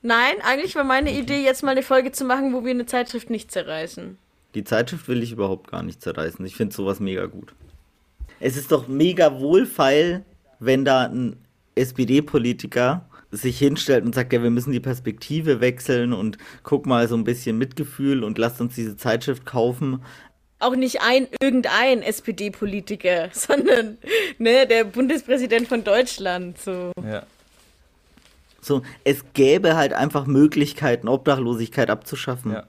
[0.00, 3.30] Nein, eigentlich war meine Idee, jetzt mal eine Folge zu machen, wo wir eine Zeitschrift
[3.30, 4.16] nicht zerreißen.
[4.54, 6.44] Die Zeitschrift will ich überhaupt gar nicht zerreißen.
[6.46, 7.52] Ich finde sowas mega gut.
[8.40, 10.24] Es ist doch mega wohlfeil,
[10.60, 11.36] wenn da ein
[11.74, 17.16] SPD-Politiker sich hinstellt und sagt, ja, wir müssen die Perspektive wechseln und guck mal so
[17.16, 20.02] ein bisschen Mitgefühl und lasst uns diese Zeitschrift kaufen.
[20.60, 23.98] Auch nicht ein irgendein SPD-Politiker, sondern
[24.38, 26.58] ne, der Bundespräsident von Deutschland.
[26.58, 26.92] So.
[27.04, 27.24] Ja.
[28.60, 32.52] So, es gäbe halt einfach Möglichkeiten, Obdachlosigkeit abzuschaffen.
[32.52, 32.66] Ja.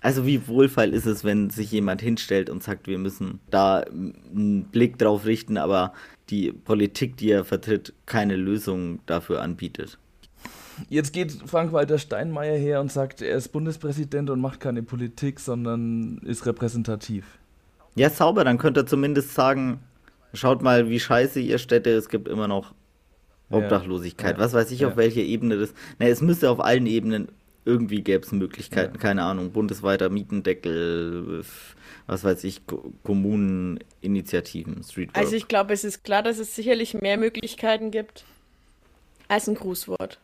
[0.00, 4.64] Also wie wohlfeil ist es, wenn sich jemand hinstellt und sagt, wir müssen da einen
[4.70, 5.92] Blick drauf richten, aber
[6.30, 9.98] die Politik, die er vertritt, keine Lösung dafür anbietet.
[10.88, 16.18] Jetzt geht Frank-Walter Steinmeier her und sagt, er ist Bundespräsident und macht keine Politik, sondern
[16.24, 17.24] ist repräsentativ.
[17.96, 19.80] Ja, sauber, dann könnte er zumindest sagen,
[20.32, 22.74] schaut mal, wie scheiße ihr Städte, es gibt immer noch.
[23.50, 24.36] Obdachlosigkeit.
[24.36, 24.44] Ja.
[24.44, 24.88] Was weiß ich, Ja.
[24.88, 25.72] auf welcher Ebene das.
[25.98, 27.28] Na, es müsste auf allen Ebenen
[27.68, 31.44] irgendwie gäbe es Möglichkeiten, keine Ahnung, bundesweiter Mietendeckel,
[32.06, 35.16] was weiß ich, Ko- Kommuneninitiativen, Streetwork.
[35.18, 38.24] Also ich glaube, es ist klar, dass es sicherlich mehr Möglichkeiten gibt.
[39.28, 40.18] als ein Grußwort.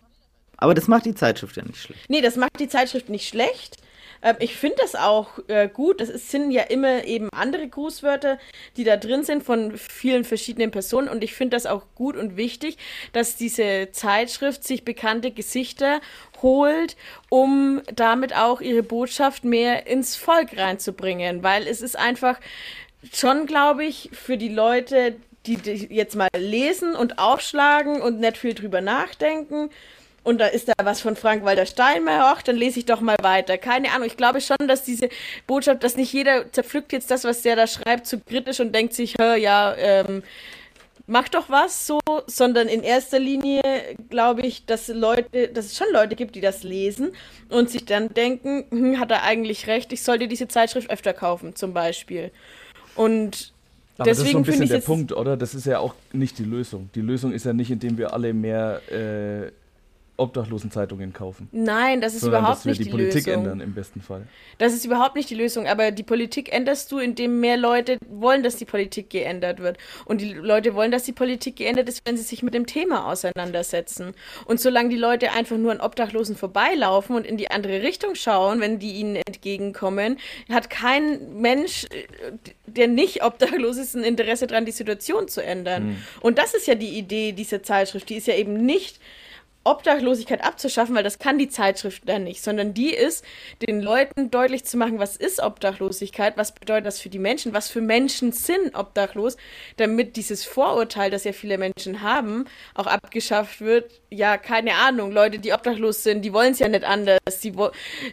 [0.57, 2.09] Aber das macht die Zeitschrift ja nicht schlecht.
[2.09, 3.77] Nee, das macht die Zeitschrift nicht schlecht.
[4.25, 6.01] Ähm, ich finde das auch äh, gut.
[6.01, 8.39] Es sind ja immer eben andere Grußwörter,
[8.77, 11.09] die da drin sind von vielen verschiedenen Personen.
[11.09, 12.79] Und ich finde das auch gut und wichtig,
[13.13, 16.01] dass diese Zeitschrift sich bekannte Gesichter
[16.43, 16.97] holt,
[17.29, 21.43] um damit auch ihre Botschaft mehr ins Volk reinzubringen.
[21.43, 22.41] Weil es ist einfach
[23.13, 28.39] schon, glaube ich, für die Leute, die, die jetzt mal lesen und aufschlagen und nicht
[28.39, 29.69] viel drüber nachdenken,
[30.25, 33.59] und da ist da was von Frank-Walter Steinmeier, ach, dann lese ich doch mal weiter.
[33.59, 35.09] Keine Ahnung, ich glaube schon, dass diese
[35.47, 38.95] Botschaft, dass nicht jeder zerpflückt jetzt das, was der da schreibt, zu kritisch und denkt
[38.95, 40.23] sich, hör, ja, ähm,
[41.07, 43.61] mach doch was so, sondern in erster Linie
[44.09, 47.13] glaube ich, dass Leute, dass es schon Leute gibt, die das lesen
[47.51, 51.55] und sich dann denken, hm, hat er eigentlich recht, ich sollte diese Zeitschrift öfter kaufen,
[51.55, 52.31] zum Beispiel.
[52.97, 53.53] Und
[53.97, 55.37] aber Deswegen das ist so ein bisschen der Punkt, oder?
[55.37, 56.91] Das ist ja auch nicht die Lösung.
[56.97, 59.53] Die Lösung ist ja nicht, indem wir alle mehr äh,
[60.17, 61.49] Obdachlosenzeitungen kaufen.
[61.51, 63.43] Nein, das ist Sondern, überhaupt dass wir nicht die, die Politik Lösung.
[63.43, 64.27] ändern im besten Fall.
[64.59, 68.45] Das ist überhaupt nicht die Lösung, aber die Politik änderst du, indem mehr Leute wollen,
[68.45, 69.77] dass die Politik geändert wird.
[70.05, 73.11] Und die Leute wollen, dass die Politik geändert ist, wenn sie sich mit dem Thema
[73.11, 74.13] auseinandersetzen.
[74.47, 78.61] Und solange die Leute einfach nur an Obdachlosen vorbeilaufen und in die andere Richtung schauen,
[78.61, 81.87] wenn die ihnen entgegenkommen, hat kein Mensch,
[82.67, 85.87] der nicht obdachlos ist, ein Interesse daran, die Situation zu ändern.
[85.87, 85.97] Mhm.
[86.21, 88.09] Und das ist ja die Idee dieser Zeitschrift.
[88.09, 89.01] Die ist ja eben nicht
[89.65, 93.25] Obdachlosigkeit abzuschaffen, weil das kann die Zeitschrift dann nicht, sondern die ist,
[93.67, 97.71] den Leuten deutlich zu machen, was ist Obdachlosigkeit, was bedeutet das für die Menschen, was
[97.71, 99.37] für Menschen sind obdachlos,
[99.79, 103.91] damit dieses Vorurteil, das ja viele Menschen haben, auch abgeschafft wird.
[104.11, 107.55] Ja, keine Ahnung, Leute, die obdachlos sind, die wollen es ja nicht anders, die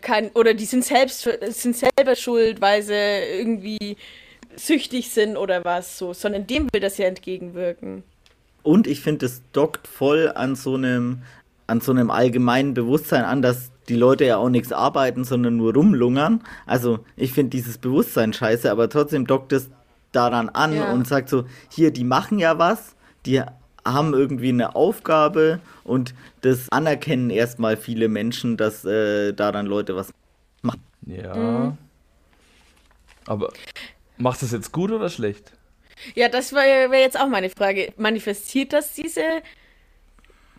[0.02, 3.98] kein, oder die sind selbst sind selber schuld, weil sie irgendwie
[4.56, 8.04] süchtig sind oder was so, sondern dem will das ja entgegenwirken.
[8.64, 11.24] Und ich finde, es dockt voll an so einem
[11.72, 15.74] an so einem allgemeinen Bewusstsein an, dass die Leute ja auch nichts arbeiten, sondern nur
[15.74, 16.44] rumlungern.
[16.66, 19.70] Also ich finde dieses Bewusstsein scheiße, aber trotzdem dockt es
[20.12, 20.92] daran an ja.
[20.92, 23.42] und sagt so, hier, die machen ja was, die
[23.86, 30.14] haben irgendwie eine Aufgabe und das anerkennen erstmal viele Menschen, dass äh, daran Leute was
[30.62, 30.84] machen.
[31.06, 31.36] Ja.
[31.36, 31.78] Mhm.
[33.26, 33.50] Aber
[34.18, 35.54] macht das jetzt gut oder schlecht?
[36.16, 37.94] Ja, das wäre jetzt auch meine Frage.
[37.96, 39.22] Manifestiert das diese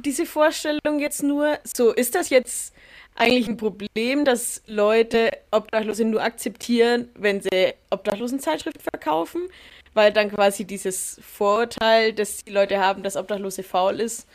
[0.03, 1.59] diese Vorstellung jetzt nur?
[1.65, 2.75] So, ist das jetzt
[3.15, 9.49] eigentlich ein Problem, dass Leute Obdachlose nur akzeptieren, wenn sie Obdachlosenzeitschriften verkaufen?
[9.95, 14.27] Weil dann quasi dieses Vorurteil, das die Leute haben, dass Obdachlose faul ist,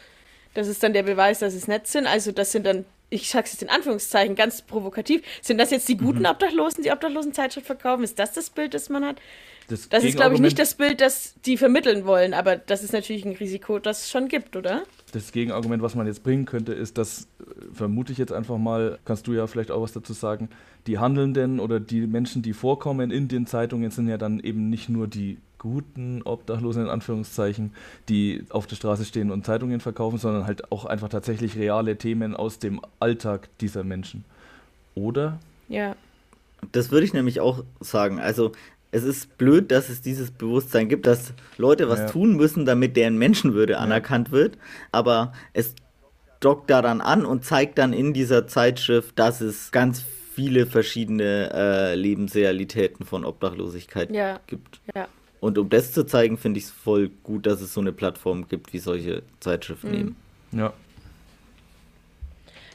[0.54, 2.08] das ist dann der Beweis, dass es nett sind.
[2.08, 5.98] Also das sind dann, ich sag's jetzt in Anführungszeichen, ganz provokativ, sind das jetzt die
[5.98, 6.26] guten mhm.
[6.26, 8.04] Obdachlosen, die Obdachlosenzeitschrift verkaufen?
[8.04, 9.18] Ist das das Bild, das man hat?
[9.70, 12.94] Das, das ist, glaube ich, nicht das Bild, das die vermitteln wollen, aber das ist
[12.94, 14.84] natürlich ein Risiko, das es schon gibt, oder?
[15.12, 18.98] Das Gegenargument, was man jetzt bringen könnte, ist, dass, äh, vermute ich jetzt einfach mal,
[19.04, 20.50] kannst du ja vielleicht auch was dazu sagen,
[20.88, 24.88] die Handelnden oder die Menschen, die vorkommen in den Zeitungen, sind ja dann eben nicht
[24.88, 27.74] nur die guten Obdachlosen in Anführungszeichen,
[28.10, 32.36] die auf der Straße stehen und Zeitungen verkaufen, sondern halt auch einfach tatsächlich reale Themen
[32.36, 34.26] aus dem Alltag dieser Menschen.
[34.96, 35.40] Oder?
[35.68, 35.96] Ja.
[36.72, 38.20] Das würde ich nämlich auch sagen.
[38.20, 38.52] Also
[38.92, 42.06] es ist blöd, dass es dieses Bewusstsein gibt, dass Leute was ja.
[42.08, 43.80] tun müssen, damit deren Menschenwürde ja.
[43.80, 44.58] anerkannt wird.
[44.92, 45.76] Aber es
[46.40, 51.96] dockt daran an und zeigt dann in dieser Zeitschrift, dass es ganz viele verschiedene äh,
[51.96, 54.40] Lebensrealitäten von Obdachlosigkeit ja.
[54.46, 54.80] gibt.
[54.96, 55.08] Ja.
[55.40, 58.48] Und um das zu zeigen, finde ich es voll gut, dass es so eine Plattform
[58.48, 60.00] gibt, wie solche Zeitschriften mhm.
[60.00, 60.16] eben.
[60.52, 60.74] Ja.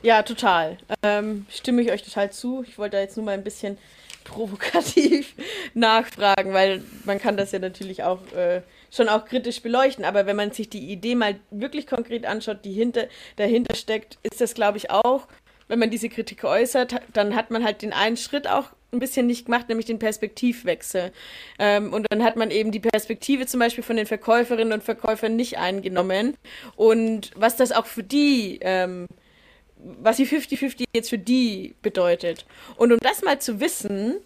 [0.03, 0.79] Ja, total.
[1.03, 2.64] Ähm, stimme ich euch total zu.
[2.66, 3.79] Ich wollte da jetzt nur mal ein bisschen
[4.25, 5.35] provokativ
[5.75, 10.05] nachfragen, weil man kann das ja natürlich auch äh, schon auch kritisch beleuchten.
[10.05, 14.40] Aber wenn man sich die Idee mal wirklich konkret anschaut, die hinter, dahinter steckt, ist
[14.40, 15.27] das, glaube ich, auch,
[15.73, 19.27] wenn man diese Kritik äußert, dann hat man halt den einen Schritt auch ein bisschen
[19.27, 21.13] nicht gemacht, nämlich den Perspektivwechsel.
[21.59, 25.35] Ähm, und dann hat man eben die Perspektive zum Beispiel von den Verkäuferinnen und Verkäufern
[25.35, 26.37] nicht eingenommen.
[26.77, 29.07] Und was das auch für die ähm,
[29.77, 32.45] was die 50-50 jetzt für die bedeutet.
[32.77, 34.17] Und um das mal zu wissen,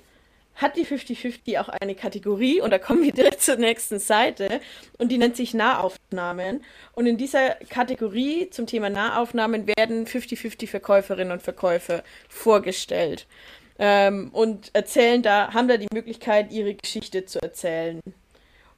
[0.57, 4.61] hat die 50-50 auch eine Kategorie und da kommen wir direkt zur nächsten Seite
[4.99, 6.64] und die nennt sich Nahaufnahmen.
[6.92, 13.27] Und in dieser Kategorie zum Thema Nahaufnahmen werden 50-50 Verkäuferinnen und Verkäufer vorgestellt
[13.79, 18.01] ähm, und erzählen da, haben da die Möglichkeit, ihre Geschichte zu erzählen.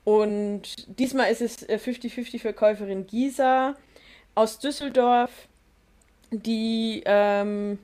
[0.05, 3.77] Und diesmal ist es 50-50 äh, Verkäuferin Gisa
[4.35, 5.31] aus Düsseldorf,
[6.31, 7.79] die ähm,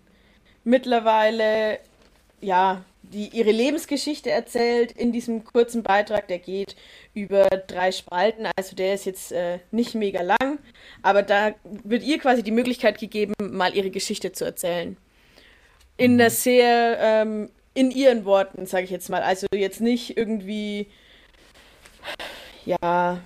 [0.64, 1.78] mittlerweile,
[2.40, 2.82] ja,
[3.14, 6.28] die ihre Lebensgeschichte erzählt in diesem kurzen Beitrag.
[6.28, 6.74] Der geht
[7.14, 10.58] über drei Spalten, also der ist jetzt äh, nicht mega lang,
[11.02, 14.96] aber da wird ihr quasi die Möglichkeit gegeben, mal ihre Geschichte zu erzählen.
[15.96, 19.22] In der sehr, ähm, in ihren Worten, sage ich jetzt mal.
[19.22, 20.88] Also jetzt nicht irgendwie,
[22.66, 23.20] ja,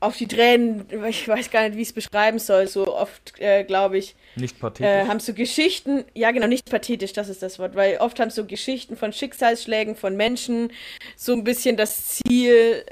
[0.00, 3.64] auf die Tränen, ich weiß gar nicht, wie ich es beschreiben soll, so oft, äh,
[3.64, 4.14] glaube ich.
[4.36, 4.86] Nicht pathetisch.
[4.86, 8.30] Äh, haben so Geschichten, ja genau, nicht pathetisch, das ist das Wort, weil oft haben
[8.30, 10.70] so Geschichten von Schicksalsschlägen von Menschen
[11.16, 12.84] so ein bisschen das Ziel,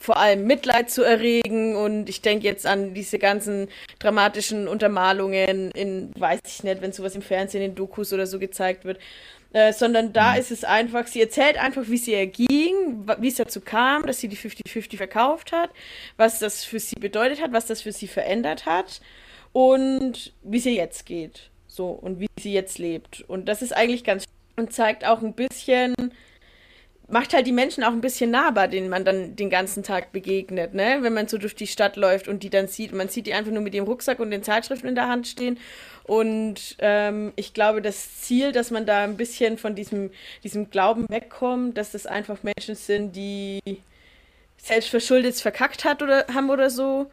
[0.00, 6.10] vor allem Mitleid zu erregen und ich denke jetzt an diese ganzen dramatischen Untermalungen in,
[6.18, 8.98] weiß ich nicht, wenn sowas im Fernsehen in Dokus oder so gezeigt wird,
[9.52, 10.40] äh, sondern da mhm.
[10.40, 12.59] ist es einfach, sie erzählt einfach, wie sie erging,
[13.18, 15.70] wie es dazu kam, dass sie die 50-50 verkauft hat,
[16.16, 19.00] was das für sie bedeutet hat, was das für sie verändert hat
[19.52, 21.50] und wie es ihr jetzt geht.
[21.66, 23.22] So, und wie sie jetzt lebt.
[23.28, 24.24] Und das ist eigentlich ganz
[24.56, 25.94] und zeigt auch ein bisschen,
[27.10, 30.74] macht halt die Menschen auch ein bisschen nahbar, denen man dann den ganzen Tag begegnet,
[30.74, 30.98] ne?
[31.00, 33.52] Wenn man so durch die Stadt läuft und die dann sieht, man sieht die einfach
[33.52, 35.58] nur mit dem Rucksack und den Zeitschriften in der Hand stehen.
[36.04, 40.10] Und ähm, ich glaube, das Ziel, dass man da ein bisschen von diesem,
[40.44, 43.60] diesem Glauben wegkommt, dass das einfach Menschen sind, die
[44.56, 47.10] selbstverschuldet verkackt hat oder haben oder so,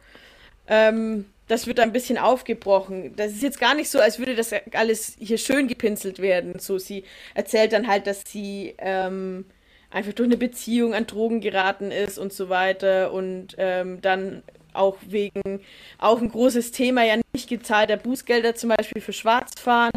[0.66, 3.16] ähm, das wird ein bisschen aufgebrochen.
[3.16, 6.58] Das ist jetzt gar nicht so, als würde das alles hier schön gepinselt werden.
[6.58, 9.46] So, sie erzählt dann halt, dass sie ähm,
[9.90, 13.12] einfach durch eine Beziehung an Drogen geraten ist und so weiter.
[13.12, 14.42] Und ähm, dann
[14.78, 15.60] auch wegen,
[15.98, 19.92] auch ein großes Thema, ja nicht gezahlter Bußgelder zum Beispiel für Schwarzfahren,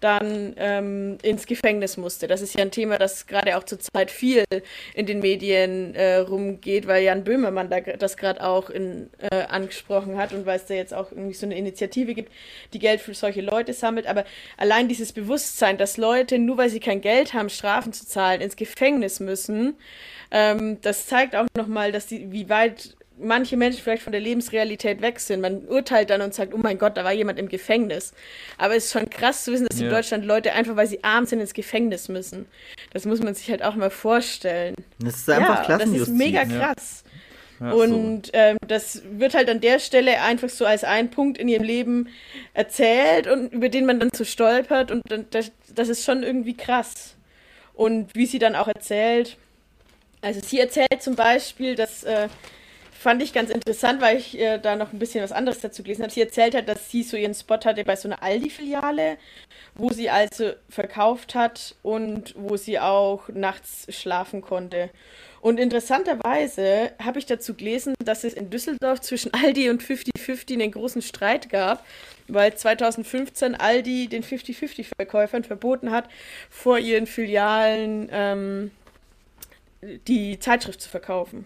[0.00, 2.26] dann ähm, ins Gefängnis musste.
[2.26, 4.44] Das ist ja ein Thema, das gerade auch zurzeit viel
[4.94, 10.16] in den Medien äh, rumgeht, weil Jan Böhmermann da, das gerade auch in, äh, angesprochen
[10.16, 12.32] hat und weil es da jetzt auch irgendwie so eine Initiative gibt,
[12.72, 14.06] die Geld für solche Leute sammelt.
[14.06, 14.24] Aber
[14.56, 18.56] allein dieses Bewusstsein, dass Leute, nur weil sie kein Geld haben, Strafen zu zahlen, ins
[18.56, 19.76] Gefängnis müssen,
[20.30, 25.00] ähm, das zeigt auch nochmal, dass die, wie weit manche Menschen vielleicht von der Lebensrealität
[25.00, 25.40] weg sind.
[25.40, 28.12] Man urteilt dann und sagt, oh mein Gott, da war jemand im Gefängnis.
[28.58, 29.86] Aber es ist schon krass zu wissen, dass ja.
[29.86, 32.46] in Deutschland Leute einfach, weil sie arm sind, ins Gefängnis müssen.
[32.92, 34.74] Das muss man sich halt auch mal vorstellen.
[34.98, 37.04] Das ist einfach ja, Das ist mega krass.
[37.58, 37.72] Ja.
[37.72, 38.32] und so.
[38.34, 42.08] ähm, das wird halt an der Stelle einfach so als ein Punkt in ihrem Leben
[42.52, 47.14] erzählt und über den man dann so stolpert und das, das ist schon irgendwie krass.
[47.72, 49.38] Und wie sie dann auch erzählt,
[50.20, 52.28] also sie erzählt zum Beispiel, dass äh,
[52.98, 56.02] fand ich ganz interessant, weil ich äh, da noch ein bisschen was anderes dazu gelesen
[56.02, 56.12] habe.
[56.12, 59.18] Sie erzählt hat, dass sie so ihren Spot hatte bei so einer Aldi-Filiale,
[59.74, 64.90] wo sie also verkauft hat und wo sie auch nachts schlafen konnte.
[65.40, 70.72] Und interessanterweise habe ich dazu gelesen, dass es in Düsseldorf zwischen Aldi und 50-50 einen
[70.72, 71.84] großen Streit gab,
[72.26, 76.08] weil 2015 Aldi den 50-50-Verkäufern verboten hat,
[76.50, 78.70] vor ihren Filialen ähm,
[80.08, 81.44] die Zeitschrift zu verkaufen.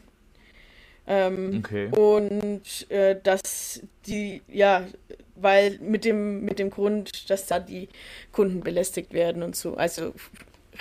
[1.10, 1.88] Ähm, okay.
[1.88, 4.86] Und äh, dass die, ja,
[5.34, 7.88] weil mit dem, mit dem Grund, dass da die
[8.30, 9.74] Kunden belästigt werden und so.
[9.74, 10.14] Also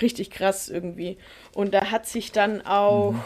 [0.00, 1.18] richtig krass irgendwie.
[1.52, 3.22] Und da hat sich dann auch, mhm.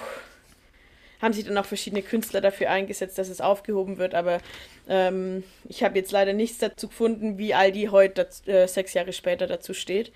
[1.20, 4.14] haben sich dann auch verschiedene Künstler dafür eingesetzt, dass es aufgehoben wird.
[4.14, 4.38] Aber
[4.88, 9.46] ähm, ich habe jetzt leider nichts dazu gefunden, wie Aldi heute, äh, sechs Jahre später,
[9.46, 10.10] dazu steht.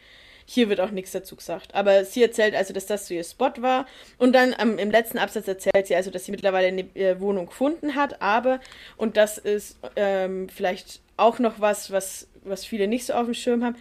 [0.51, 1.75] Hier wird auch nichts dazu gesagt.
[1.75, 3.85] Aber sie erzählt also, dass das so ihr Spot war.
[4.17, 7.47] Und dann ähm, im letzten Absatz erzählt sie also, dass sie mittlerweile eine äh, Wohnung
[7.47, 8.23] gefunden hat.
[8.23, 8.59] Aber,
[8.97, 13.35] und das ist ähm, vielleicht auch noch was, was, was viele nicht so auf dem
[13.35, 13.77] Schirm haben,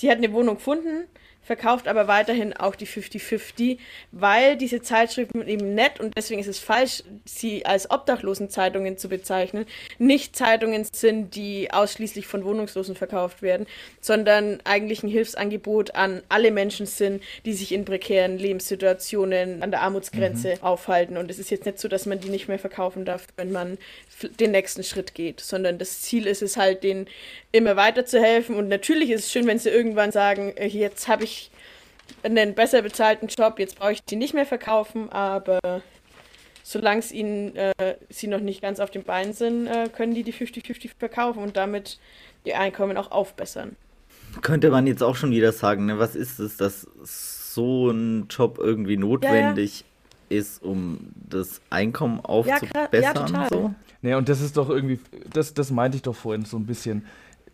[0.00, 1.08] die hat eine Wohnung gefunden
[1.42, 3.78] verkauft aber weiterhin auch die 50-50,
[4.12, 9.66] weil diese Zeitschriften eben nett und deswegen ist es falsch, sie als Obdachlosenzeitungen zu bezeichnen,
[9.98, 13.66] nicht Zeitungen sind, die ausschließlich von Wohnungslosen verkauft werden,
[14.00, 19.82] sondern eigentlich ein Hilfsangebot an alle Menschen sind, die sich in prekären Lebenssituationen an der
[19.82, 20.62] Armutsgrenze mhm.
[20.62, 21.16] aufhalten.
[21.16, 23.78] Und es ist jetzt nicht so, dass man die nicht mehr verkaufen darf, wenn man
[24.38, 27.06] den nächsten Schritt geht, sondern das Ziel ist es halt, den
[27.50, 28.54] immer weiter zu helfen.
[28.56, 31.31] Und natürlich ist es schön, wenn sie irgendwann sagen, äh, jetzt habe ich
[32.22, 35.82] einen besser bezahlten Job, jetzt brauche ich die nicht mehr verkaufen, aber
[36.62, 40.22] solange es ihnen äh, sie noch nicht ganz auf den Beinen sind, äh, können die
[40.22, 41.98] die 50-50 verkaufen und damit
[42.46, 43.76] die Einkommen auch aufbessern.
[44.40, 45.98] Könnte man jetzt auch schon wieder sagen, ne?
[45.98, 49.86] was ist es, dass so ein Job irgendwie notwendig ja,
[50.30, 50.40] ja.
[50.40, 52.88] ist, um das Einkommen aufzubessern?
[52.92, 53.48] Ja, ja, total.
[53.50, 53.74] So?
[54.00, 55.00] Nee, und das ist doch irgendwie,
[55.32, 57.04] das, das meinte ich doch vorhin so ein bisschen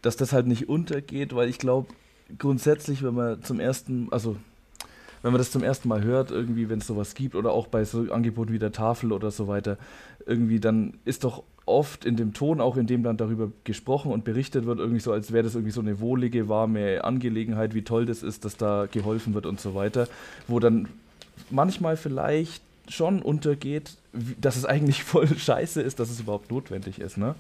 [0.03, 1.89] dass das halt nicht untergeht, weil ich glaube,
[2.39, 4.37] grundsätzlich, wenn man zum ersten, also
[5.23, 7.85] wenn man das zum ersten Mal hört, irgendwie, wenn es sowas gibt, oder auch bei
[7.85, 9.79] so Angeboten wie der Tafel oder so weiter,
[10.27, 14.25] irgendwie, dann ist doch oft in dem Ton, auch in dem dann darüber gesprochen und
[14.25, 18.07] berichtet wird, irgendwie so, als wäre das irgendwie so eine wohlige, warme Angelegenheit, wie toll
[18.07, 20.09] das ist, dass da geholfen wird und so weiter,
[20.47, 20.89] wo dann
[21.51, 27.19] manchmal vielleicht schon untergeht, dass es eigentlich voll scheiße ist, dass es überhaupt notwendig ist,
[27.19, 27.35] ne?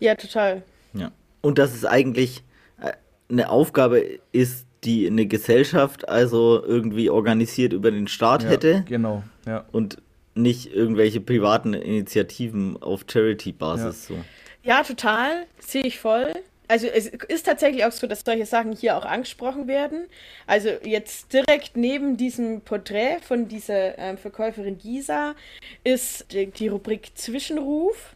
[0.00, 0.62] Ja, total.
[0.92, 1.10] Ja.
[1.40, 2.42] Und dass es eigentlich
[2.80, 2.92] äh,
[3.30, 8.84] eine Aufgabe ist, die eine Gesellschaft also irgendwie organisiert über den Staat ja, hätte.
[8.86, 9.64] Genau, ja.
[9.72, 9.98] Und
[10.34, 14.08] nicht irgendwelche privaten Initiativen auf Charity-Basis.
[14.08, 14.14] Ja.
[14.16, 14.24] So.
[14.62, 15.46] ja, total.
[15.58, 16.32] Sehe ich voll.
[16.68, 20.06] Also es ist tatsächlich auch so, dass solche Sachen hier auch angesprochen werden.
[20.46, 25.34] Also jetzt direkt neben diesem Porträt von dieser äh, Verkäuferin Gisa
[25.82, 28.14] ist die, die Rubrik Zwischenruf.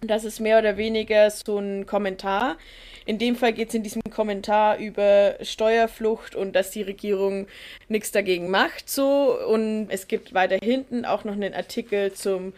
[0.00, 2.56] Das ist mehr oder weniger so ein Kommentar.
[3.04, 7.46] In dem Fall geht es in diesem Kommentar über Steuerflucht und dass die Regierung
[7.88, 8.90] nichts dagegen macht.
[8.90, 12.52] So und es gibt weiter hinten auch noch einen Artikel zum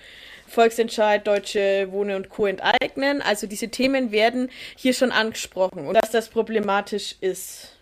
[0.48, 2.46] Volksentscheid, Deutsche Wohnen und Co.
[2.46, 3.22] enteignen.
[3.22, 7.76] Also diese Themen werden hier schon angesprochen und dass das problematisch ist.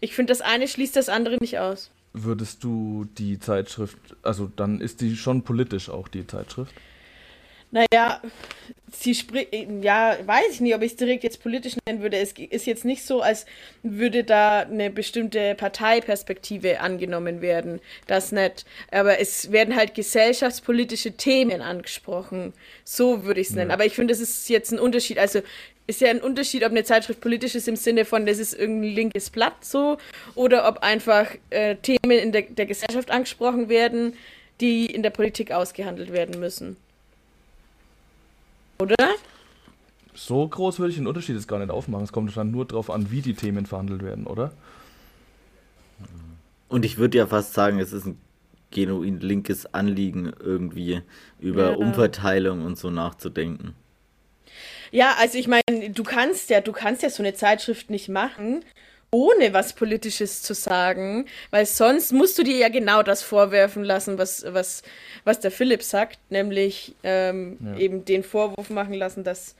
[0.00, 1.90] Ich finde, das eine schließt das andere nicht aus.
[2.12, 6.74] Würdest du die Zeitschrift, also dann ist die schon politisch auch die Zeitschrift?
[7.72, 8.20] Naja,
[8.92, 9.48] sie spricht,
[9.82, 12.18] ja, weiß ich nicht, ob ich es direkt jetzt politisch nennen würde.
[12.18, 13.46] Es ist jetzt nicht so, als
[13.82, 17.80] würde da eine bestimmte Parteiperspektive angenommen werden.
[18.06, 18.66] Das nicht.
[18.90, 22.52] Aber es werden halt gesellschaftspolitische Themen angesprochen.
[22.84, 23.70] So würde ich es nennen.
[23.70, 23.74] Ja.
[23.74, 25.18] Aber ich finde, das ist jetzt ein Unterschied.
[25.18, 25.40] Also
[25.86, 28.94] ist ja ein Unterschied, ob eine Zeitschrift politisch ist im Sinne von, das ist irgendein
[28.94, 29.96] linkes Blatt so,
[30.34, 34.14] oder ob einfach äh, Themen in der, der Gesellschaft angesprochen werden,
[34.60, 36.76] die in der Politik ausgehandelt werden müssen.
[38.82, 39.14] Oder?
[40.14, 42.04] So groß würde ich den Unterschied jetzt gar nicht aufmachen.
[42.04, 44.52] Es kommt dann nur darauf an, wie die Themen verhandelt werden, oder?
[46.68, 48.18] Und ich würde ja fast sagen, es ist ein
[48.72, 51.02] genuin linkes Anliegen, irgendwie
[51.38, 51.76] über ja.
[51.76, 53.74] Umverteilung und so nachzudenken.
[54.90, 58.64] Ja, also ich meine, du kannst ja, du kannst ja so eine Zeitschrift nicht machen,
[59.12, 64.16] ohne was Politisches zu sagen, weil sonst musst du dir ja genau das vorwerfen lassen,
[64.16, 64.82] was, was,
[65.24, 67.76] was der Philipp sagt, nämlich ähm, ja.
[67.76, 69.54] eben den Vorwurf machen lassen, dass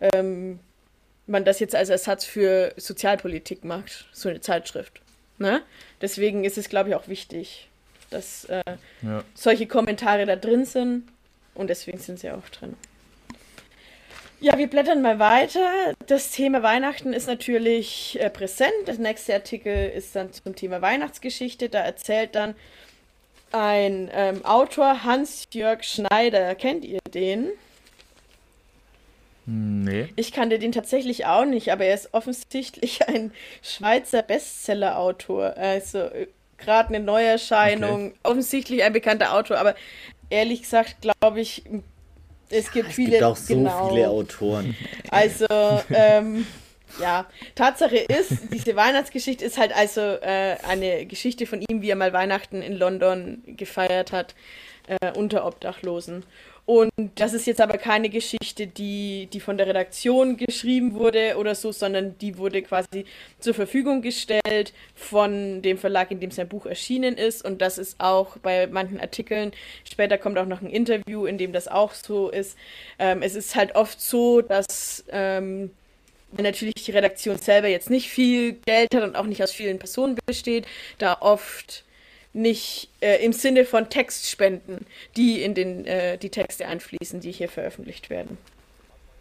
[0.00, 0.58] ähm,
[1.28, 5.00] man das jetzt als Ersatz für Sozialpolitik macht, so eine Zeitschrift.
[5.38, 5.62] Ne?
[6.00, 7.68] Deswegen ist es, glaube ich, auch wichtig,
[8.10, 8.62] dass äh,
[9.02, 9.22] ja.
[9.34, 11.04] solche Kommentare da drin sind
[11.54, 12.74] und deswegen sind sie auch drin.
[14.40, 15.94] Ja, wir blättern mal weiter.
[16.06, 18.72] Das Thema Weihnachten ist natürlich äh, präsent.
[18.86, 21.68] Der nächste Artikel ist dann zum Thema Weihnachtsgeschichte.
[21.68, 22.54] Da erzählt dann
[23.50, 26.54] ein ähm, Autor, Hans-Jörg Schneider.
[26.54, 27.48] Kennt ihr den?
[29.46, 30.08] Nee.
[30.14, 33.32] Ich kannte den tatsächlich auch nicht, aber er ist offensichtlich ein
[33.62, 35.56] Schweizer Bestseller-Autor.
[35.56, 36.28] Also äh,
[36.58, 38.18] gerade eine Neuerscheinung, okay.
[38.22, 39.74] offensichtlich ein bekannter Autor, aber
[40.30, 41.64] ehrlich gesagt glaube ich
[42.50, 43.10] es gibt es viele.
[43.12, 43.88] gibt auch so genau.
[43.88, 44.76] viele Autoren.
[45.10, 45.46] Also,
[45.90, 46.46] ähm,
[47.00, 51.96] ja, Tatsache ist, diese Weihnachtsgeschichte ist halt also äh, eine Geschichte von ihm, wie er
[51.96, 54.34] mal Weihnachten in London gefeiert hat,
[54.86, 56.24] äh, unter Obdachlosen.
[56.68, 61.54] Und das ist jetzt aber keine Geschichte, die, die von der Redaktion geschrieben wurde oder
[61.54, 63.06] so, sondern die wurde quasi
[63.40, 67.42] zur Verfügung gestellt von dem Verlag, in dem sein Buch erschienen ist.
[67.42, 69.52] Und das ist auch bei manchen Artikeln.
[69.90, 72.58] Später kommt auch noch ein Interview, in dem das auch so ist.
[72.98, 75.70] Ähm, es ist halt oft so, dass ähm,
[76.36, 80.18] natürlich die Redaktion selber jetzt nicht viel Geld hat und auch nicht aus vielen Personen
[80.26, 80.66] besteht,
[80.98, 81.84] da oft
[82.38, 84.86] nicht äh, im Sinne von Textspenden,
[85.16, 88.38] die in den, äh, die Texte einfließen, die hier veröffentlicht werden.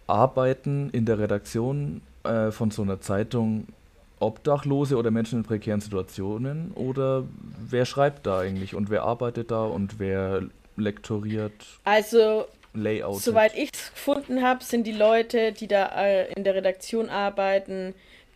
[0.08, 3.68] Arbeiten in der Redaktion äh, von so einer Zeitung
[4.20, 7.26] Obdachlose oder Menschen in prekären Situationen oder
[7.70, 10.44] wer schreibt da eigentlich und wer arbeitet da und wer
[10.76, 11.54] lektoriert?
[11.84, 13.22] Also Layout.
[13.22, 17.94] Soweit ich es gefunden habe, sind die Leute, die da äh, in der Redaktion arbeiten,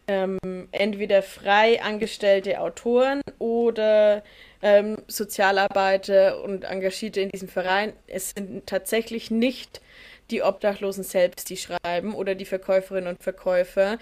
[0.07, 4.23] ähm, entweder frei angestellte Autoren oder
[4.61, 7.93] ähm, Sozialarbeiter und Engagierte in diesem Verein.
[8.07, 9.81] Es sind tatsächlich nicht
[10.29, 13.97] die Obdachlosen selbst, die schreiben oder die Verkäuferinnen und Verkäufer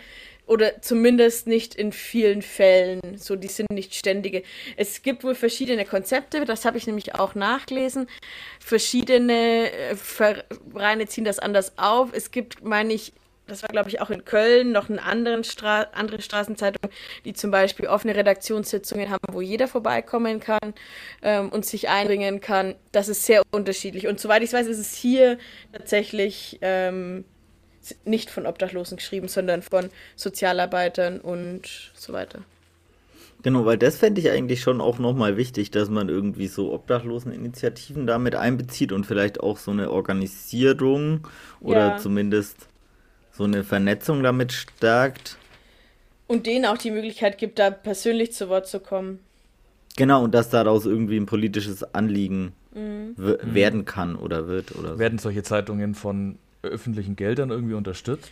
[0.46, 3.18] oder zumindest nicht in vielen Fällen.
[3.18, 4.44] So, die sind nicht ständige.
[4.78, 8.08] Es gibt wohl verschiedene Konzepte, das habe ich nämlich auch nachgelesen.
[8.60, 12.10] Verschiedene äh, Vereine ziehen das anders auf.
[12.14, 13.14] Es gibt, meine ich,
[13.50, 16.92] das war glaube ich auch in Köln, noch eine anderen Stra andere Straßenzeitung,
[17.26, 20.74] die zum Beispiel offene Redaktionssitzungen haben, wo jeder vorbeikommen kann
[21.22, 22.76] ähm, und sich einbringen kann.
[22.92, 24.08] Das ist sehr unterschiedlich.
[24.08, 25.38] Und soweit ich weiß, ist es hier
[25.74, 27.26] tatsächlich ähm,
[28.06, 32.44] nicht von Obdachlosen geschrieben, sondern von Sozialarbeitern und so weiter.
[33.42, 38.06] Genau, weil das fände ich eigentlich schon auch nochmal wichtig, dass man irgendwie so Obdachloseninitiativen
[38.06, 41.26] damit einbezieht und vielleicht auch so eine Organisierung
[41.62, 41.98] oder ja.
[41.98, 42.69] zumindest
[43.40, 45.38] so eine Vernetzung damit stärkt.
[46.28, 49.20] Und denen auch die Möglichkeit gibt, da persönlich zu Wort zu kommen.
[49.96, 53.16] Genau, und dass daraus irgendwie ein politisches Anliegen mhm.
[53.18, 54.76] werden kann oder wird.
[54.76, 55.00] Oder so.
[55.00, 58.30] Werden solche Zeitungen von öffentlichen Geldern irgendwie unterstützt?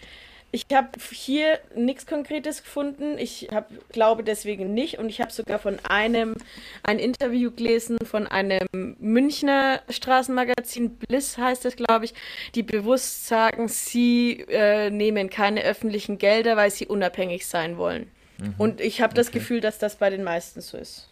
[0.52, 3.18] Ich habe hier nichts Konkretes gefunden.
[3.18, 4.98] Ich hab, glaube deswegen nicht.
[4.98, 6.36] Und ich habe sogar von einem
[6.84, 12.14] ein Interview gelesen von einem Münchner Straßenmagazin, Bliss heißt es, glaube ich,
[12.56, 18.10] die bewusst sagen, sie äh, nehmen keine öffentlichen Gelder, weil sie unabhängig sein wollen.
[18.38, 18.56] Mhm.
[18.58, 21.10] Und ich habe das Gefühl, dass das bei den meisten so ist.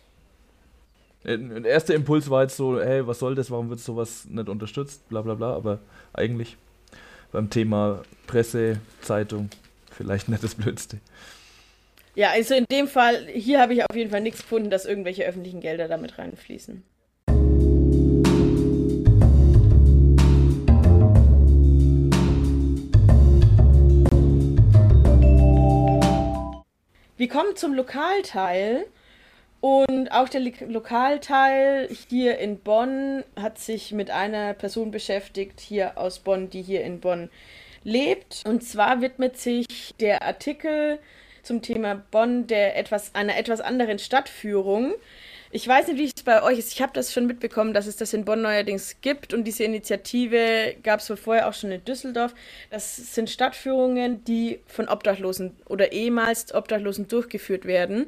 [1.26, 5.10] Der erste Impuls war jetzt so, hey, was soll das, warum wird sowas nicht unterstützt,
[5.10, 5.80] bla bla bla, aber
[6.14, 6.56] eigentlich
[7.36, 9.50] beim Thema Presse, Zeitung
[9.92, 11.00] vielleicht nicht das Blödste.
[12.16, 15.26] Ja, also in dem Fall, hier habe ich auf jeden Fall nichts gefunden, dass irgendwelche
[15.26, 16.82] öffentlichen Gelder damit reinfließen.
[27.18, 28.86] Wir kommen zum Lokalteil.
[29.66, 36.20] Und auch der Lokalteil hier in Bonn hat sich mit einer Person beschäftigt, hier aus
[36.20, 37.32] Bonn, die hier in Bonn
[37.84, 38.44] lebt.
[38.46, 41.00] Und zwar widmet sich der Artikel
[41.42, 44.94] zum Thema Bonn der etwas, einer etwas anderen Stadtführung.
[45.56, 46.74] Ich weiß nicht, wie es bei euch ist.
[46.74, 49.34] Ich habe das schon mitbekommen, dass es das in Bonn neuerdings gibt.
[49.34, 52.36] Und diese Initiative gab es wohl vorher auch schon in Düsseldorf.
[52.72, 58.08] Das sind Stadtführungen, die von Obdachlosen oder ehemals Obdachlosen durchgeführt werden.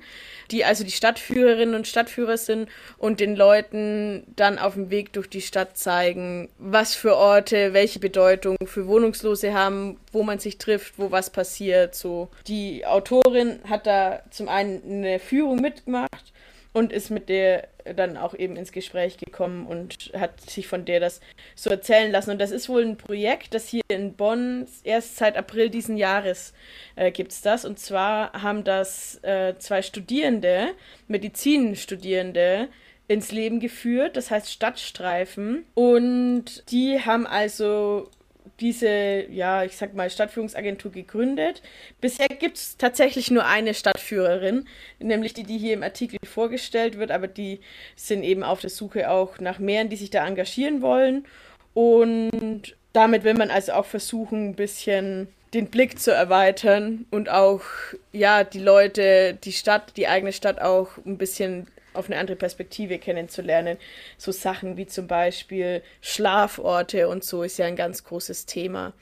[0.51, 2.67] Die also die Stadtführerinnen und Stadtführer sind
[2.97, 7.99] und den Leuten dann auf dem Weg durch die Stadt zeigen, was für Orte, welche
[7.99, 11.95] Bedeutung für Wohnungslose haben, wo man sich trifft, wo was passiert.
[11.95, 12.27] So.
[12.45, 16.33] Die Autorin hat da zum einen eine Führung mitgemacht
[16.77, 20.99] und ist mit der dann auch eben ins Gespräch gekommen und hat sich von der
[20.99, 21.21] das
[21.55, 22.29] so erzählen lassen.
[22.29, 26.53] Und das ist wohl ein Projekt, das hier in Bonn erst seit April diesen Jahres
[26.95, 27.65] äh, gibt es das.
[27.65, 30.67] Und zwar haben das äh, zwei Studierende,
[31.07, 32.67] Medizinstudierende,
[33.07, 35.65] ins Leben geführt, das heißt Stadtstreifen.
[35.73, 38.07] Und die haben also
[38.59, 41.61] diese, ja, ich sag mal, Stadtführungsagentur gegründet.
[42.01, 44.67] Bisher gibt es tatsächlich nur eine Stadtführerin,
[44.99, 47.59] nämlich die, die hier im Artikel vorgestellt wird, aber die
[47.95, 51.25] sind eben auf der Suche auch nach mehreren, die sich da engagieren wollen.
[51.73, 57.61] Und damit will man also auch versuchen, ein bisschen den Blick zu erweitern und auch,
[58.11, 61.67] ja, die Leute, die Stadt, die eigene Stadt auch ein bisschen
[61.97, 63.77] auf eine andere Perspektive kennenzulernen.
[64.17, 68.93] So Sachen wie zum Beispiel Schlaforte und so ist ja ein ganz großes Thema,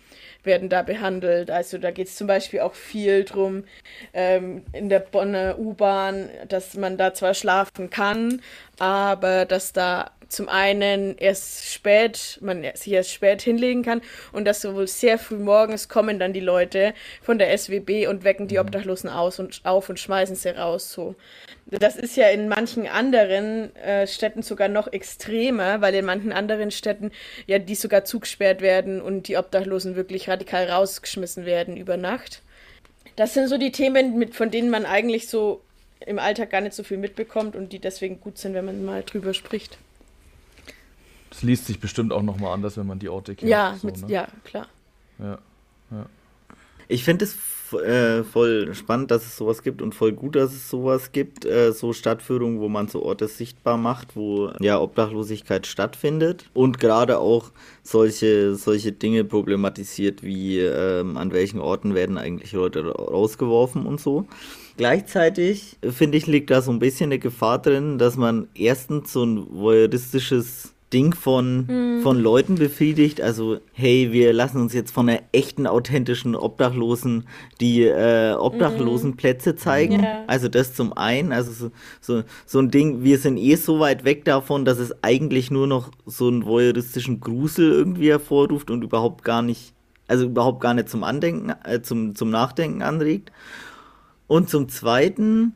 [0.44, 1.52] werden da behandelt.
[1.52, 3.66] Also da geht es zum Beispiel auch viel drum
[4.14, 8.42] ähm, in der Bonner U-Bahn, dass man da zwar schlafen kann,
[8.80, 14.02] aber dass da zum einen erst spät, man sich erst spät hinlegen kann
[14.32, 18.48] und dass sowohl sehr früh morgens kommen dann die Leute von der SWB und wecken
[18.48, 18.62] die mhm.
[18.62, 21.16] Obdachlosen aus und auf und schmeißen sie raus so.
[21.68, 26.70] Das ist ja in manchen anderen äh, Städten sogar noch extremer, weil in manchen anderen
[26.72, 27.12] Städten
[27.48, 32.42] ja die sogar zugesperrt werden und die Obdachlosen wirklich radikal rausgeschmissen werden über Nacht.
[33.16, 35.65] Das sind so die Themen, mit, von denen man eigentlich so
[36.06, 39.04] im Alltag gar nicht so viel mitbekommt und die deswegen gut sind, wenn man mal
[39.04, 39.78] drüber spricht.
[41.30, 43.50] Das liest sich bestimmt auch nochmal anders, wenn man die Orte kennt.
[43.50, 44.14] Ja, so, mit, ne?
[44.14, 44.68] ja klar.
[45.20, 45.38] Ja,
[45.92, 46.06] ja.
[46.88, 47.36] Ich finde es
[47.74, 51.72] äh, voll spannend, dass es sowas gibt und voll gut, dass es sowas gibt, äh,
[51.72, 57.52] so Stadtführungen, wo man so Orte sichtbar macht, wo ja Obdachlosigkeit stattfindet und gerade auch
[57.82, 64.28] solche, solche Dinge problematisiert, wie ähm, an welchen Orten werden eigentlich Leute rausgeworfen und so.
[64.78, 69.24] Gleichzeitig, finde ich, liegt da so ein bisschen eine Gefahr drin, dass man erstens so
[69.24, 72.02] ein voyeuristisches Ding von, mhm.
[72.04, 73.20] von Leuten befriedigt.
[73.20, 77.28] Also, hey, wir lassen uns jetzt von einer echten, authentischen Obdachlosen
[77.60, 79.58] die äh, Obdachlosenplätze mhm.
[79.58, 80.04] zeigen.
[80.04, 80.24] Ja.
[80.28, 81.32] Also das zum einen.
[81.32, 85.04] Also so, so, so ein Ding, wir sind eh so weit weg davon, dass es
[85.04, 89.74] eigentlich nur noch so einen voyeuristischen Grusel irgendwie hervorruft und überhaupt gar nicht,
[90.08, 93.32] also überhaupt gar nicht zum Andenken, äh, zum, zum Nachdenken anregt.
[94.28, 95.54] Und zum zweiten,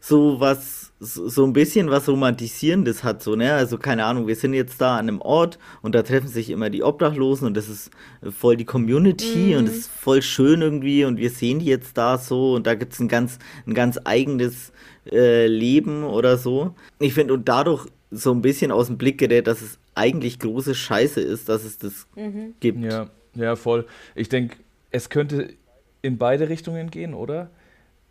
[0.00, 3.54] so was, so ein bisschen was Romantisierendes hat, so, ne?
[3.54, 6.70] Also keine Ahnung, wir sind jetzt da an einem Ort und da treffen sich immer
[6.70, 7.90] die Obdachlosen und das ist
[8.30, 9.58] voll die Community mhm.
[9.58, 12.74] und es ist voll schön irgendwie und wir sehen die jetzt da so und da
[12.74, 14.72] gibt es ein ganz, ein ganz eigenes
[15.10, 16.74] äh, Leben oder so.
[16.98, 20.74] Ich finde, und dadurch so ein bisschen aus dem Blick gerät, dass es eigentlich große
[20.74, 22.54] Scheiße ist, dass es das mhm.
[22.60, 22.80] gibt.
[22.80, 23.86] Ja, ja, voll.
[24.14, 24.56] Ich denke,
[24.90, 25.54] es könnte
[26.02, 27.50] in beide Richtungen gehen, oder?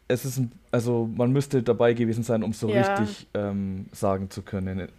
[0.08, 2.96] Es ist ein, also man müsste dabei gewesen sein, um so ja.
[2.96, 4.90] richtig ähm, sagen zu können.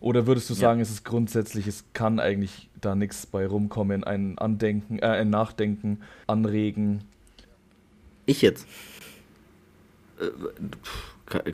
[0.00, 0.82] Oder würdest du sagen, ja.
[0.82, 6.00] es ist grundsätzlich, es kann eigentlich da nichts bei rumkommen, ein Andenken, äh, ein Nachdenken,
[6.26, 7.04] Anregen?
[8.26, 8.66] Ich jetzt.
[10.20, 10.26] Äh,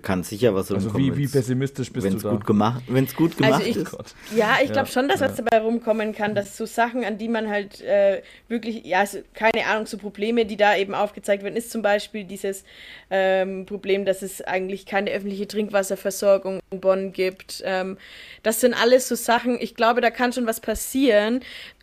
[0.03, 2.31] kann sicher was Also wie, wie pessimistisch bist du da?
[2.31, 3.97] Gut gemacht, Wenn es gut gemacht also ich, ist.
[4.35, 7.29] Ja, ich glaube ja, schon, dass was dabei rumkommen kann, dass so Sachen, an die
[7.29, 11.57] man halt äh, wirklich, ja, also, keine Ahnung, so Probleme, die da eben aufgezeigt werden,
[11.57, 12.65] ist zum Beispiel dieses
[13.11, 17.63] ähm, Problem, dass es eigentlich keine öffentliche Trinkwasserversorgung in Bonn gibt.
[17.65, 17.99] Ähm,
[18.43, 21.41] das sind alles so Sachen, ich glaube, da kann schon was passieren,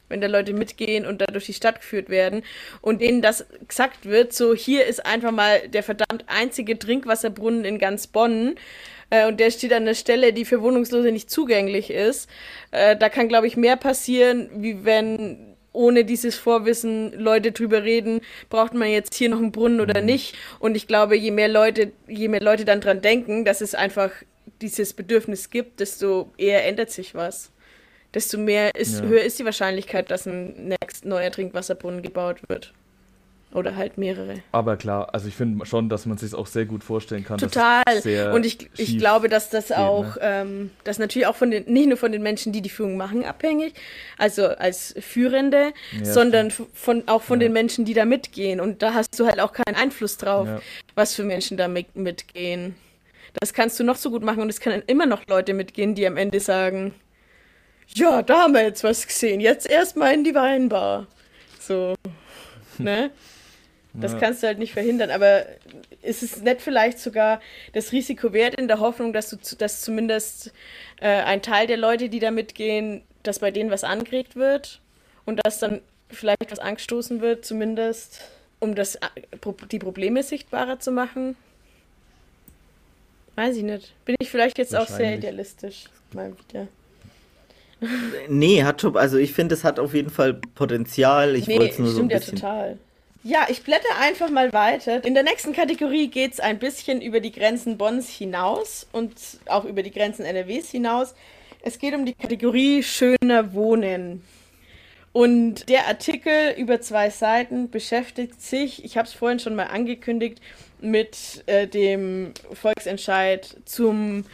[0.09, 2.43] wenn da Leute mitgehen und da durch die Stadt geführt werden
[2.81, 7.79] und denen das gesagt wird, so hier ist einfach mal der verdammt einzige Trinkwasserbrunnen in
[7.79, 8.55] ganz Bonn
[9.09, 12.29] äh, und der steht an einer Stelle, die für Wohnungslose nicht zugänglich ist.
[12.71, 18.21] Äh, da kann, glaube ich, mehr passieren, wie wenn ohne dieses Vorwissen Leute drüber reden,
[18.49, 20.07] braucht man jetzt hier noch einen Brunnen oder mhm.
[20.07, 20.35] nicht.
[20.59, 24.11] Und ich glaube, je mehr Leute, je mehr Leute dann dran denken, dass es einfach
[24.61, 27.51] dieses Bedürfnis gibt, desto eher ändert sich was
[28.17, 29.05] desto mehr ist, ja.
[29.05, 32.73] höher ist die Wahrscheinlichkeit, dass ein nächst neuer Trinkwasserbrunnen gebaut wird.
[33.53, 34.41] Oder halt mehrere.
[34.51, 37.37] Aber klar, also ich finde schon, dass man sich auch sehr gut vorstellen kann.
[37.37, 37.83] Total.
[38.33, 40.21] Und ich, ich glaube, dass das geht, auch, ne?
[40.21, 43.23] ähm, das natürlich auch von den, nicht nur von den Menschen, die die Führung machen,
[43.23, 43.73] abhängig,
[44.17, 47.47] also als Führende, ja, sondern von, auch von ja.
[47.47, 48.59] den Menschen, die da mitgehen.
[48.59, 50.59] Und da hast du halt auch keinen Einfluss drauf, ja.
[50.95, 52.75] was für Menschen da mit, mitgehen.
[53.39, 56.07] Das kannst du noch so gut machen und es können immer noch Leute mitgehen, die
[56.07, 56.93] am Ende sagen,
[57.93, 59.39] ja, da haben wir jetzt was gesehen.
[59.39, 61.07] Jetzt erstmal in die Weinbar.
[61.59, 61.95] So,
[62.77, 63.11] ne?
[63.93, 64.19] Das ja.
[64.19, 65.45] kannst du halt nicht verhindern, aber
[66.03, 67.41] ist es nicht vielleicht sogar
[67.73, 70.53] das Risiko wert in der Hoffnung, dass du dass zumindest
[71.01, 74.81] äh, ein Teil der Leute, die da mitgehen, dass bei denen was angeregt wird
[75.25, 78.21] und dass dann vielleicht was angestoßen wird, zumindest
[78.59, 79.07] um das, äh,
[79.71, 81.35] die Probleme sichtbarer zu machen?
[83.35, 83.93] Weiß ich nicht.
[84.05, 86.67] Bin ich vielleicht jetzt auch sehr idealistisch mal wieder.
[88.27, 91.35] Nee, hat schon, also ich finde, es hat auf jeden Fall Potenzial.
[91.35, 92.37] Ich nee, wollte es nur so ein bisschen.
[92.37, 92.77] Ja, total.
[93.23, 95.03] Ja, ich blätter einfach mal weiter.
[95.03, 99.13] In der nächsten Kategorie geht es ein bisschen über die Grenzen Bonns hinaus und
[99.47, 101.13] auch über die Grenzen NRWs hinaus.
[101.61, 104.23] Es geht um die Kategorie schöner Wohnen.
[105.11, 110.39] Und der Artikel über zwei Seiten beschäftigt sich, ich habe es vorhin schon mal angekündigt,
[110.79, 114.25] mit äh, dem Volksentscheid zum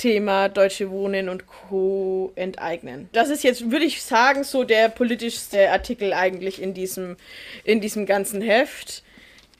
[0.00, 2.32] Thema Deutsche Wohnen und Co.
[2.34, 3.10] enteignen.
[3.12, 7.18] Das ist jetzt, würde ich sagen, so der politischste Artikel eigentlich in diesem,
[7.64, 9.02] in diesem ganzen Heft.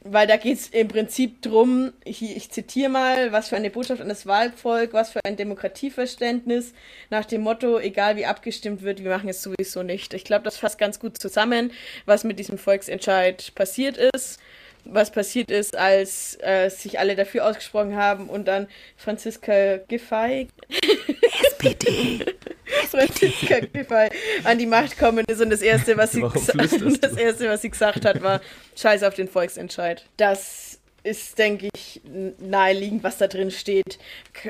[0.02, 4.00] Weil da geht es im Prinzip drum, ich, ich zitiere mal, was für eine Botschaft
[4.00, 6.72] an das Wahlvolk, was für ein Demokratieverständnis,
[7.10, 10.14] nach dem Motto, egal wie abgestimmt wird, wir machen es sowieso nicht.
[10.14, 11.70] Ich glaube, das fasst ganz gut zusammen,
[12.06, 14.40] was mit diesem Volksentscheid passiert ist
[14.84, 20.48] was passiert ist, als äh, sich alle dafür ausgesprochen haben und dann Franziska Giffey
[21.42, 22.24] SPD
[22.88, 24.08] Franziska Giffey
[24.44, 26.20] an die Macht kommen ist und das erste, was sie
[27.00, 28.40] das erste, was sie gesagt hat, war
[28.76, 30.04] Scheiß auf den Volksentscheid.
[30.16, 32.00] Das ist, denke ich,
[32.38, 33.98] naheliegend, was da drin steht,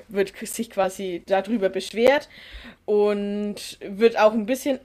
[0.08, 2.28] wird sich quasi darüber beschwert
[2.86, 4.80] und wird auch ein bisschen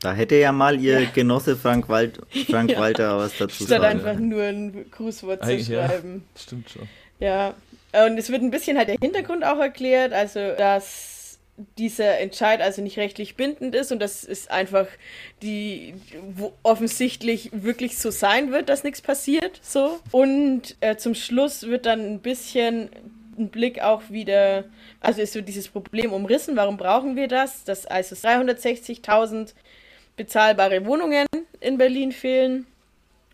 [0.00, 1.10] da hätte ja mal ihr ja.
[1.10, 2.80] Genosse Frank, Wald, Frank ja.
[2.80, 3.98] Walter was dazu Statt sagen.
[3.98, 6.24] Statt einfach nur ein Grußwort zu schreiben.
[6.34, 6.88] Ja, stimmt schon.
[7.20, 7.54] Ja,
[8.06, 11.38] und es wird ein bisschen halt der Hintergrund auch erklärt, also dass
[11.76, 14.86] dieser Entscheid also nicht rechtlich bindend ist und dass es einfach
[15.42, 15.94] die
[16.36, 19.98] wo offensichtlich wirklich so sein wird, dass nichts passiert, so.
[20.12, 22.90] Und äh, zum Schluss wird dann ein bisschen
[23.36, 24.64] ein Blick auch wieder,
[25.00, 27.64] also ist so dieses Problem umrissen, warum brauchen wir das?
[27.64, 29.54] Dass also 360.000
[30.18, 31.26] bezahlbare Wohnungen
[31.60, 32.66] in Berlin fehlen.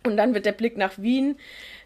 [0.03, 1.35] Und dann wird der Blick nach Wien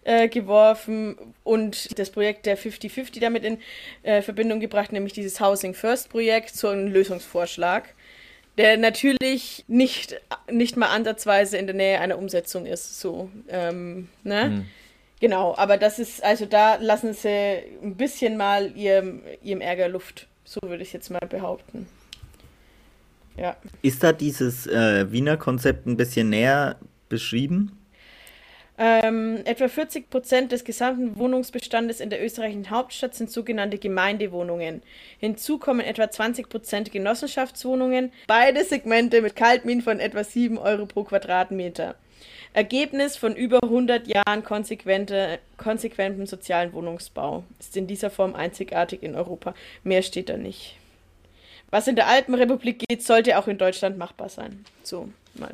[0.04, 3.60] äh, geworfen und das Projekt der 50-50 damit in
[4.04, 7.96] äh, Verbindung gebracht, nämlich dieses Housing First Projekt, so ein Lösungsvorschlag,
[8.58, 10.20] der natürlich nicht,
[10.52, 13.00] nicht mal ansatzweise in der Nähe einer Umsetzung ist.
[13.00, 14.46] So, ähm, ne?
[14.46, 14.66] Mhm.
[15.22, 20.28] Genau, aber das ist, also da lassen sie ein bisschen mal ihrem, ihrem Ärger Luft,
[20.46, 21.88] so würde ich jetzt mal behaupten.
[23.40, 23.56] Ja.
[23.82, 26.76] Ist da dieses äh, Wiener Konzept ein bisschen näher
[27.08, 27.80] beschrieben?
[28.82, 34.82] Ähm, etwa 40 Prozent des gesamten Wohnungsbestandes in der österreichischen Hauptstadt sind sogenannte Gemeindewohnungen.
[35.20, 41.04] Hinzu kommen etwa 20 Prozent Genossenschaftswohnungen, beide Segmente mit Kaltmieten von etwa 7 Euro pro
[41.04, 41.96] Quadratmeter.
[42.54, 47.44] Ergebnis von über 100 Jahren konsequente, konsequentem sozialen Wohnungsbau.
[47.60, 49.54] Ist in dieser Form einzigartig in Europa.
[49.84, 50.79] Mehr steht da nicht.
[51.72, 54.66] Was in der Alpenrepublik geht, sollte auch in Deutschland machbar sein.
[54.84, 55.54] So, mal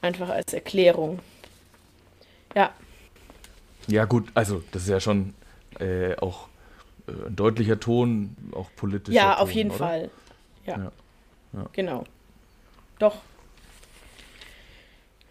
[0.00, 1.20] einfach als Erklärung.
[2.54, 2.72] Ja.
[3.86, 5.34] Ja, gut, also das ist ja schon
[5.78, 6.48] äh, auch
[7.06, 9.14] äh, ein deutlicher Ton, auch politisch.
[9.14, 9.78] Ja, Ton, auf jeden oder?
[9.78, 10.10] Fall.
[10.66, 10.78] Ja.
[10.78, 10.92] Ja.
[11.52, 11.66] ja.
[11.72, 12.04] Genau.
[12.98, 13.16] Doch.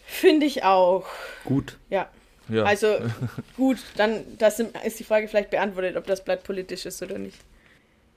[0.05, 1.05] Finde ich auch.
[1.45, 1.77] Gut.
[1.89, 2.09] Ja.
[2.49, 2.63] ja.
[2.63, 2.97] Also
[3.57, 7.37] gut, dann das ist die Frage vielleicht beantwortet, ob das Blatt politisch ist oder nicht.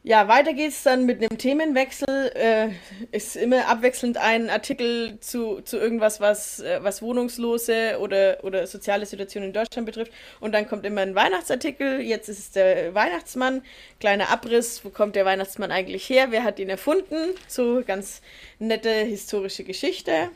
[0.04, 2.32] Ja, weiter geht's dann mit einem Themenwechsel.
[2.34, 2.70] Äh,
[3.12, 9.06] ist immer abwechselnd ein Artikel zu, zu irgendwas, was, äh, was Wohnungslose oder, oder soziale
[9.06, 10.10] Situationen in Deutschland betrifft.
[10.40, 12.00] Und dann kommt immer ein Weihnachtsartikel.
[12.00, 13.62] Jetzt ist es der Weihnachtsmann.
[14.00, 14.84] Kleiner Abriss.
[14.84, 16.26] Wo kommt der Weihnachtsmann eigentlich her?
[16.30, 17.36] Wer hat ihn erfunden?
[17.46, 18.22] So ganz
[18.58, 20.30] nette historische Geschichte.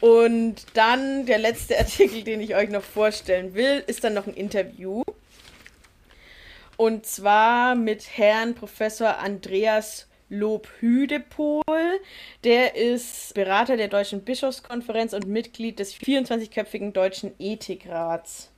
[0.00, 4.34] Und dann der letzte Artikel, den ich euch noch vorstellen will, ist dann noch ein
[4.34, 5.02] Interview
[6.82, 11.62] und zwar mit Herrn Professor Andreas Lobhüdepohl.
[12.42, 18.50] Der ist Berater der Deutschen Bischofskonferenz und Mitglied des 24-köpfigen Deutschen Ethikrats.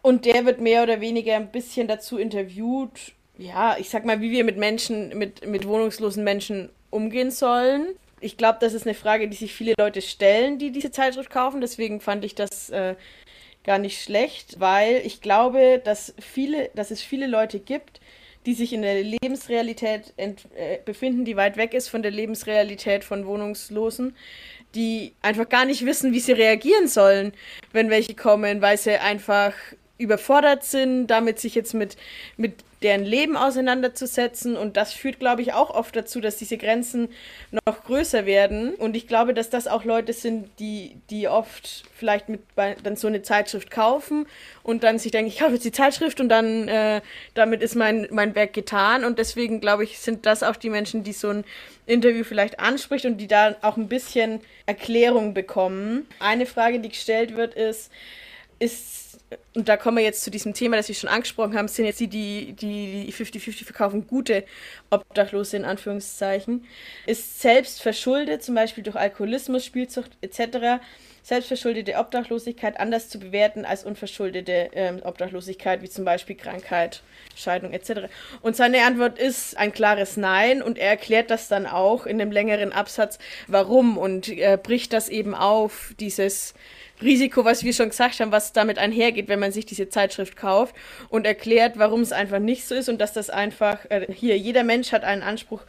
[0.00, 4.30] Und der wird mehr oder weniger ein bisschen dazu interviewt, ja, ich sag mal, wie
[4.30, 7.88] wir mit Menschen, mit, mit wohnungslosen Menschen umgehen sollen.
[8.20, 11.60] Ich glaube, das ist eine Frage, die sich viele Leute stellen, die diese Zeitschrift kaufen.
[11.60, 12.94] Deswegen fand ich das äh,
[13.64, 18.00] gar nicht schlecht, weil ich glaube, dass viele, dass es viele Leute gibt,
[18.46, 23.26] die sich in der Lebensrealität äh, befinden, die weit weg ist von der Lebensrealität von
[23.26, 24.16] Wohnungslosen,
[24.74, 27.32] die einfach gar nicht wissen, wie sie reagieren sollen,
[27.72, 29.54] wenn welche kommen, weil sie einfach
[29.98, 31.96] überfordert sind, damit sich jetzt mit,
[32.36, 34.56] mit deren Leben auseinanderzusetzen.
[34.56, 37.08] Und das führt, glaube ich, auch oft dazu, dass diese Grenzen
[37.66, 38.74] noch größer werden.
[38.74, 43.06] Und ich glaube, dass das auch Leute sind, die, die oft vielleicht mit dann so
[43.06, 44.26] eine Zeitschrift kaufen
[44.62, 47.00] und dann sich denken, ich kaufe jetzt die Zeitschrift und dann äh,
[47.34, 49.04] damit ist mein, mein Werk getan.
[49.04, 51.44] Und deswegen, glaube ich, sind das auch die Menschen, die so ein
[51.86, 56.06] Interview vielleicht anspricht und die da auch ein bisschen Erklärung bekommen.
[56.20, 57.90] Eine Frage, die gestellt wird, ist,
[58.58, 59.01] ist
[59.54, 62.00] und da kommen wir jetzt zu diesem Thema, das wir schon angesprochen haben, sind jetzt
[62.00, 64.44] die, die die 50-50 verkaufen, gute
[64.90, 66.64] Obdachlose in Anführungszeichen,
[67.06, 70.80] ist selbst verschuldet, zum Beispiel durch Alkoholismus, Spielzucht etc.,
[71.22, 77.02] selbstverschuldete Obdachlosigkeit anders zu bewerten als unverschuldete ähm, Obdachlosigkeit, wie zum Beispiel Krankheit,
[77.36, 78.08] Scheidung etc.
[78.40, 82.32] Und seine Antwort ist ein klares Nein und er erklärt das dann auch in einem
[82.32, 86.54] längeren Absatz, warum und er bricht das eben auf, dieses
[87.00, 90.74] Risiko, was wir schon gesagt haben, was damit einhergeht, wenn man sich diese Zeitschrift kauft
[91.08, 94.64] und erklärt, warum es einfach nicht so ist und dass das einfach, äh, hier, jeder
[94.64, 95.62] Mensch hat einen Anspruch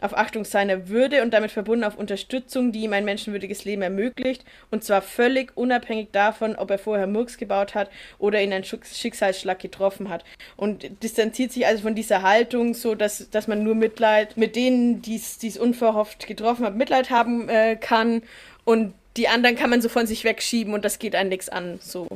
[0.00, 4.44] auf Achtung seiner Würde und damit verbunden auf Unterstützung, die ihm ein menschenwürdiges Leben ermöglicht.
[4.70, 9.58] Und zwar völlig unabhängig davon, ob er vorher Murks gebaut hat oder ihn ein Schicksalsschlag
[9.58, 10.24] getroffen hat.
[10.56, 15.02] Und distanziert sich also von dieser Haltung so, dass, dass man nur Mitleid mit denen,
[15.02, 18.22] die es unverhofft getroffen hat, Mitleid haben äh, kann.
[18.64, 21.78] Und die anderen kann man so von sich wegschieben und das geht einen nichts an,
[21.80, 22.08] so.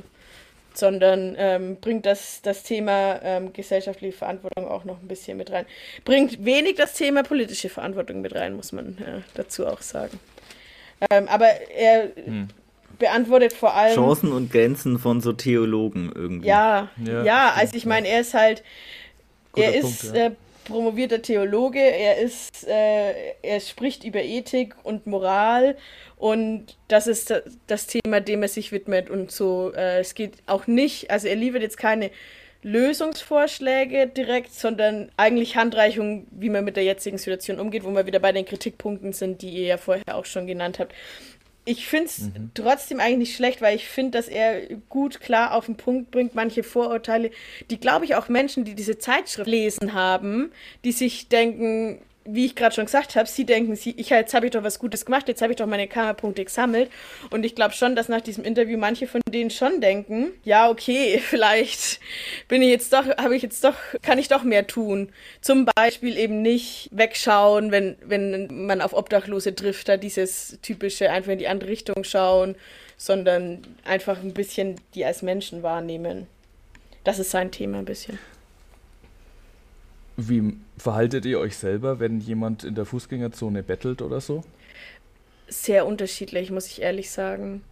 [0.78, 5.66] Sondern ähm, bringt das, das Thema ähm, gesellschaftliche Verantwortung auch noch ein bisschen mit rein.
[6.04, 10.20] Bringt wenig das Thema politische Verantwortung mit rein, muss man äh, dazu auch sagen.
[11.10, 12.46] Ähm, aber er hm.
[12.96, 13.96] beantwortet vor allem.
[13.96, 16.46] Chancen und Grenzen von so Theologen irgendwie.
[16.46, 18.62] Ja, ja, ja also ich meine, er ist halt.
[19.50, 20.26] Guter er Punkt, ist ja.
[20.26, 20.30] äh,
[20.68, 25.76] promovierter Theologe, er ist, äh, er spricht über Ethik und Moral
[26.16, 27.34] und das ist
[27.66, 29.72] das Thema, dem er sich widmet und so.
[29.74, 32.10] Äh, es geht auch nicht, also er liefert jetzt keine
[32.62, 38.18] Lösungsvorschläge direkt, sondern eigentlich Handreichungen, wie man mit der jetzigen Situation umgeht, wo wir wieder
[38.18, 40.92] bei den Kritikpunkten sind, die ihr ja vorher auch schon genannt habt.
[41.68, 42.50] Ich finde es mhm.
[42.54, 46.34] trotzdem eigentlich nicht schlecht, weil ich finde, dass er gut klar auf den Punkt bringt,
[46.34, 47.30] manche Vorurteile,
[47.70, 50.50] die, glaube ich, auch Menschen, die diese Zeitschrift lesen haben,
[50.84, 52.00] die sich denken,
[52.30, 54.78] wie ich gerade schon gesagt habe, sie denken, sie, ich, jetzt habe ich doch was
[54.78, 56.90] Gutes gemacht, jetzt habe ich doch meine Karma-Punkte gesammelt.
[57.30, 61.18] Und ich glaube schon, dass nach diesem Interview manche von denen schon denken, ja, okay,
[61.24, 62.00] vielleicht
[62.46, 65.08] bin ich jetzt doch, habe ich jetzt doch, kann ich doch mehr tun.
[65.40, 71.32] Zum Beispiel eben nicht wegschauen, wenn, wenn man auf Obdachlose trifft, da dieses typische einfach
[71.32, 72.56] in die andere Richtung schauen,
[72.98, 76.26] sondern einfach ein bisschen die als Menschen wahrnehmen.
[77.04, 78.18] Das ist sein Thema ein bisschen.
[80.20, 84.42] Wie verhaltet ihr euch selber, wenn jemand in der Fußgängerzone bettelt oder so?
[85.46, 87.62] Sehr unterschiedlich, muss ich ehrlich sagen.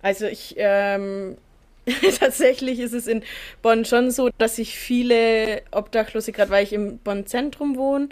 [0.00, 1.36] Also ich, ähm,
[2.20, 3.24] tatsächlich ist es in
[3.62, 8.10] Bonn schon so, dass sich viele Obdachlose, gerade weil ich im Bonn-Zentrum wohne,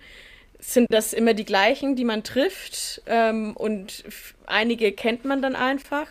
[0.59, 3.03] sind das immer die gleichen, die man trifft.
[3.07, 4.03] Ähm, und
[4.47, 6.09] einige kennt man dann einfach.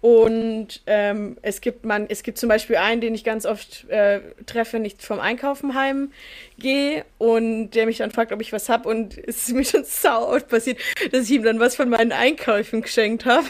[0.00, 4.20] Und ähm, es gibt man, es gibt zum Beispiel einen, den ich ganz oft äh,
[4.46, 6.12] treffe, wenn ich vom Einkaufen heim
[6.58, 9.84] gehe und der mich dann fragt, ob ich was hab und es ist mir schon
[9.84, 10.78] sau oft passiert,
[11.12, 13.46] dass ich ihm dann was von meinen Einkäufen geschenkt habe.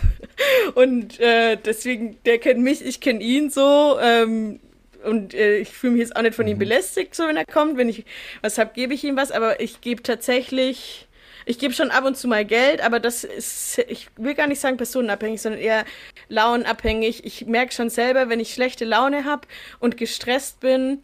[0.74, 3.98] Und äh, deswegen, der kennt mich, ich kenne ihn so.
[4.00, 4.58] Ähm,
[5.04, 6.52] und äh, ich fühle mich jetzt auch nicht von mhm.
[6.52, 7.76] ihm belästigt, so wenn er kommt.
[7.76, 8.04] Wenn ich
[8.42, 11.06] was habe, gebe ich ihm was, aber ich gebe tatsächlich,
[11.44, 14.60] ich gebe schon ab und zu mal Geld, aber das ist, ich will gar nicht
[14.60, 15.84] sagen personenabhängig, sondern eher
[16.28, 17.24] launenabhängig.
[17.24, 19.46] Ich merke schon selber, wenn ich schlechte Laune habe
[19.78, 21.02] und gestresst bin,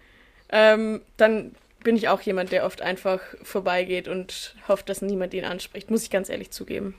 [0.51, 5.45] ähm, dann bin ich auch jemand, der oft einfach vorbeigeht und hofft, dass niemand ihn
[5.45, 6.95] anspricht, muss ich ganz ehrlich zugeben.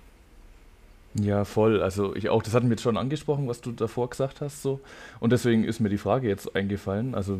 [1.13, 1.81] Ja, voll.
[1.81, 4.79] Also ich auch, das hatten wir jetzt schon angesprochen, was du davor gesagt hast, so.
[5.19, 7.15] Und deswegen ist mir die Frage jetzt eingefallen.
[7.15, 7.39] Also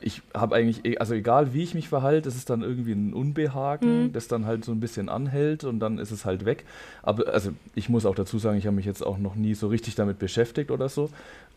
[0.00, 3.14] ich habe eigentlich, e, also egal wie ich mich verhalte, es ist dann irgendwie ein
[3.14, 4.12] Unbehagen, mhm.
[4.12, 6.64] das dann halt so ein bisschen anhält und dann ist es halt weg.
[7.02, 9.68] Aber also ich muss auch dazu sagen, ich habe mich jetzt auch noch nie so
[9.68, 11.10] richtig damit beschäftigt oder so.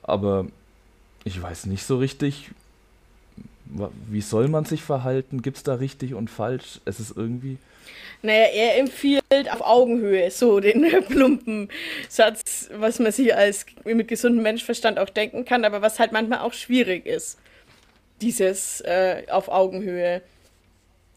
[0.04, 0.46] Aber
[1.26, 2.52] ich weiß nicht so richtig,
[4.08, 5.42] wie soll man sich verhalten?
[5.42, 6.80] Gibt es da richtig und falsch?
[6.86, 7.58] Es ist irgendwie.
[8.22, 11.70] Naja, er empfiehlt auf Augenhöhe so den plumpen
[12.08, 16.40] Satz, was man sich als mit gesundem Menschenverstand auch denken kann, aber was halt manchmal
[16.40, 17.38] auch schwierig ist.
[18.22, 20.22] Dieses äh, auf Augenhöhe.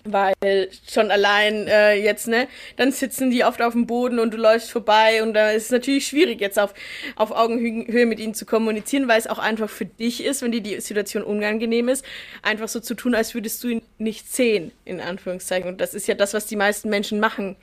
[0.04, 4.36] Weil schon allein äh, jetzt, ne, dann sitzen die oft auf dem Boden und du
[4.36, 6.74] läufst vorbei und da ist es natürlich schwierig, jetzt auf,
[7.14, 10.60] auf Augenhöhe mit ihnen zu kommunizieren, weil es auch einfach für dich ist, wenn dir
[10.60, 12.04] die Situation unangenehm ist,
[12.42, 15.68] einfach so zu tun, als würdest du ihn nicht sehen, in Anführungszeichen.
[15.68, 17.54] Und das ist ja das, was die meisten Menschen machen.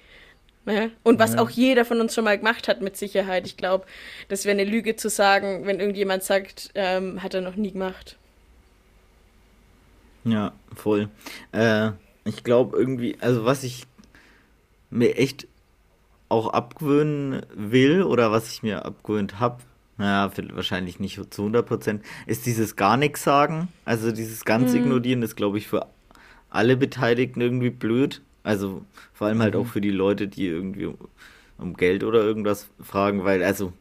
[0.70, 0.92] Ne?
[1.02, 1.42] Und was ja.
[1.42, 3.48] auch jeder von uns schon mal gemacht hat, mit Sicherheit.
[3.48, 3.86] Ich glaube,
[4.28, 8.19] das wäre eine Lüge zu sagen, wenn irgendjemand sagt, ähm, hat er noch nie gemacht.
[10.24, 11.10] Ja, voll.
[11.52, 11.92] Äh,
[12.26, 13.86] ich glaube irgendwie, also was ich
[14.90, 15.48] mir echt
[16.30, 19.58] auch abgewöhnen will oder was ich mir abgewöhnt habe,
[19.98, 23.68] naja, wahrscheinlich nicht zu 100 Prozent, ist dieses gar nichts sagen.
[23.84, 24.80] Also dieses ganz mhm.
[24.80, 25.88] ignorieren ist, glaube ich, für
[26.50, 28.22] alle Beteiligten irgendwie blöd.
[28.44, 29.62] Also vor allem halt mhm.
[29.62, 30.90] auch für die Leute, die irgendwie
[31.58, 33.74] um Geld oder irgendwas fragen, weil also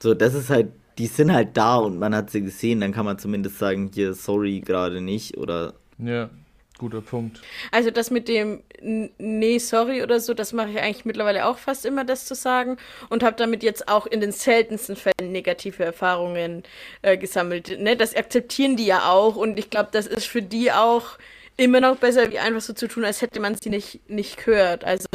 [0.00, 0.68] so, das ist halt,
[0.98, 4.14] die sind halt da und man hat sie gesehen, dann kann man zumindest sagen, hier,
[4.14, 6.30] sorry, gerade nicht oder ja.
[6.76, 7.40] Guter Punkt.
[7.70, 11.86] Also das mit dem Nee, sorry oder so, das mache ich eigentlich mittlerweile auch fast
[11.86, 12.76] immer, das zu sagen.
[13.08, 16.64] Und habe damit jetzt auch in den seltensten Fällen negative Erfahrungen
[17.00, 17.80] äh, gesammelt.
[17.80, 17.96] Ne?
[17.96, 19.36] Das akzeptieren die ja auch.
[19.36, 21.18] Und ich glaube, das ist für die auch
[21.56, 24.84] immer noch besser, wie einfach so zu tun, als hätte man sie nicht, nicht gehört.
[24.84, 25.06] Also,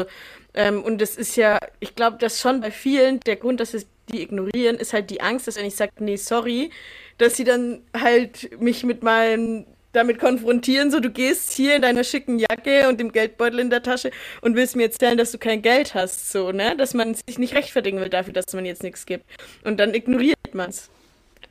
[0.54, 3.86] ähm, und das ist ja, ich glaube, dass schon bei vielen der Grund, dass sie
[4.12, 6.72] die ignorieren, ist halt die Angst, dass wenn ich sage, nee, sorry,
[7.20, 12.04] dass sie dann halt mich mit meinen damit konfrontieren, so du gehst hier in deiner
[12.04, 14.12] schicken Jacke und dem Geldbeutel in der Tasche
[14.42, 16.76] und willst mir erzählen, dass du kein Geld hast, so, ne?
[16.78, 19.26] Dass man sich nicht rechtfertigen will dafür, dass man jetzt nichts gibt.
[19.64, 20.90] Und dann ignoriert man's.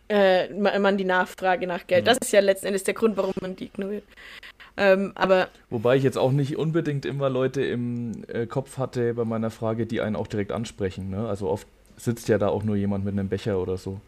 [0.08, 2.04] Äh, man die Nachfrage nach Geld.
[2.04, 2.06] Mhm.
[2.06, 4.04] Das ist ja letzten Endes der Grund, warum man die ignoriert.
[4.78, 9.24] Ähm, aber Wobei ich jetzt auch nicht unbedingt immer Leute im äh, Kopf hatte bei
[9.24, 11.10] meiner Frage, die einen auch direkt ansprechen.
[11.10, 11.28] Ne?
[11.28, 11.66] Also oft
[11.96, 14.00] sitzt ja da auch nur jemand mit einem Becher oder so.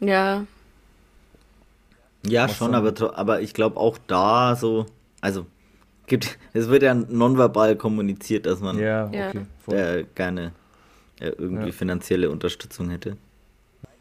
[0.00, 0.46] Ja,
[2.28, 4.86] ja, schon, aber, aber ich glaube auch da so,
[5.20, 5.46] also
[6.06, 10.52] gibt, es wird ja nonverbal kommuniziert, dass man ja, okay, äh, gerne
[11.20, 11.72] äh, irgendwie ja.
[11.72, 13.16] finanzielle Unterstützung hätte.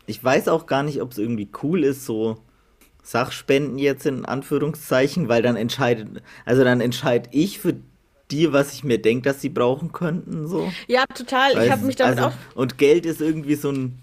[0.07, 2.37] Ich weiß auch gar nicht, ob es irgendwie cool ist, so
[3.01, 7.75] Sachspenden jetzt in Anführungszeichen, weil dann entscheidet, also dann entscheide ich für
[8.31, 10.71] die, was ich mir denke, dass sie brauchen könnten, so.
[10.87, 11.55] Ja, total.
[11.55, 12.55] Weiß, ich habe mich damit also, auch.
[12.55, 13.99] Und Geld ist irgendwie so ein,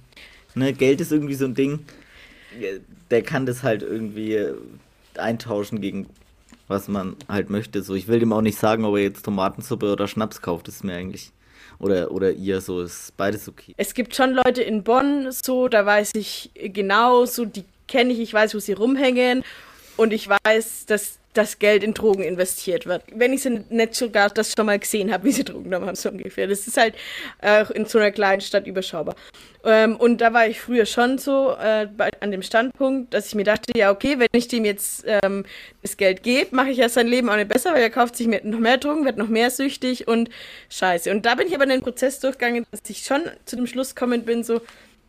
[0.54, 1.80] ne, Geld ist irgendwie so ein Ding
[3.10, 4.38] der kann das halt irgendwie
[5.16, 6.08] eintauschen gegen
[6.68, 7.82] was man halt möchte.
[7.82, 10.82] So, ich will dem auch nicht sagen, ob er jetzt Tomatensuppe oder Schnaps kauft, ist
[10.82, 11.30] mir eigentlich.
[11.78, 13.74] Oder, oder ihr so, ist beides okay.
[13.76, 18.20] Es gibt schon Leute in Bonn, so, da weiß ich genau, so, die kenne ich,
[18.20, 19.44] ich weiß, wo sie rumhängen.
[19.96, 23.02] Und ich weiß, dass das Geld in Drogen investiert wird.
[23.14, 25.96] Wenn ich sie nicht sogar das schon mal gesehen habe, wie sie Drogen genommen haben,
[25.96, 26.46] so ungefähr.
[26.46, 26.94] Das ist halt
[27.40, 29.14] äh, in so einer kleinen Stadt überschaubar.
[29.64, 33.34] Ähm, und da war ich früher schon so äh, bei, an dem Standpunkt, dass ich
[33.34, 35.44] mir dachte, ja, okay, wenn ich dem jetzt ähm,
[35.82, 38.26] das Geld gebe, mache ich ja sein Leben auch nicht besser, weil er kauft sich
[38.26, 40.28] noch mehr Drogen, wird noch mehr süchtig und
[40.68, 41.10] scheiße.
[41.10, 43.94] Und da bin ich aber in den Prozess durchgegangen, dass ich schon zu dem Schluss
[43.94, 44.60] gekommen bin, so,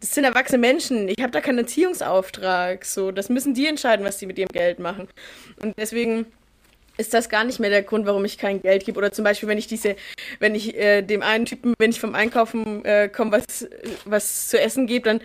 [0.04, 1.08] das sind erwachsene Menschen.
[1.08, 2.84] Ich habe da keinen Erziehungsauftrag.
[2.84, 5.08] So, das müssen die entscheiden, was sie mit ihrem Geld machen.
[5.62, 6.26] Und deswegen
[6.98, 8.98] ist das gar nicht mehr der Grund, warum ich kein Geld gebe.
[8.98, 9.96] Oder zum Beispiel, wenn ich diese,
[10.40, 13.68] wenn ich äh, dem einen Typen, wenn ich vom Einkaufen äh, komme, was,
[14.06, 15.22] was zu essen gebe, dann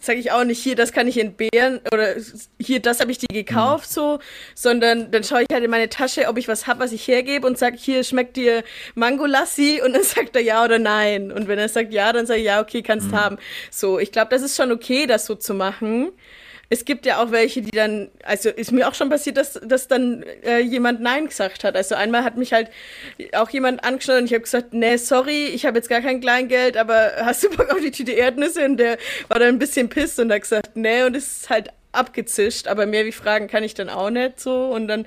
[0.00, 2.14] sage ich auch nicht, hier, das kann ich entbehren oder
[2.58, 3.94] hier, das habe ich dir gekauft, mhm.
[3.94, 4.18] so,
[4.54, 7.46] sondern dann schaue ich halt in meine Tasche, ob ich was habe, was ich hergebe
[7.46, 9.80] und sage, hier, schmeckt dir Mangolassi?
[9.86, 11.30] Und dann sagt er ja oder nein.
[11.30, 13.16] Und wenn er sagt ja, dann sage ich ja, okay, kannst mhm.
[13.16, 13.38] haben.
[13.70, 16.12] So, ich glaube, das ist schon okay, das so zu machen
[16.68, 19.86] es gibt ja auch welche, die dann, also ist mir auch schon passiert, dass, dass
[19.86, 21.76] dann äh, jemand Nein gesagt hat.
[21.76, 22.70] Also einmal hat mich halt
[23.34, 26.76] auch jemand angeschaut und ich habe gesagt, nee, sorry, ich habe jetzt gar kein Kleingeld,
[26.76, 28.64] aber hast du Bock auf die Tüte Erdnüsse?
[28.64, 28.98] Und der
[29.28, 32.86] war dann ein bisschen pisst und hat gesagt, nee, und es ist halt abgezischt, aber
[32.86, 34.66] mehr wie fragen kann ich dann auch nicht so.
[34.66, 35.06] Und dann,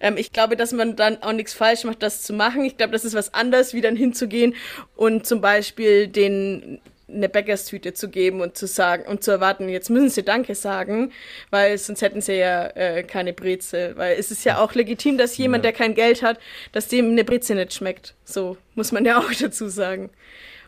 [0.00, 2.64] ähm, ich glaube, dass man dann auch nichts falsch macht, das zu machen.
[2.64, 4.54] Ich glaube, das ist was anderes, wie dann hinzugehen
[4.96, 6.80] und zum Beispiel den
[7.12, 11.12] eine Bäckerstüte zu geben und zu sagen und zu erwarten, jetzt müssen sie Danke sagen,
[11.50, 13.96] weil sonst hätten sie ja äh, keine Brezel.
[13.96, 15.70] Weil es ist ja auch legitim, dass jemand, ja.
[15.70, 16.38] der kein Geld hat,
[16.72, 18.14] dass dem eine Brezel nicht schmeckt.
[18.24, 20.10] So muss man ja auch dazu sagen.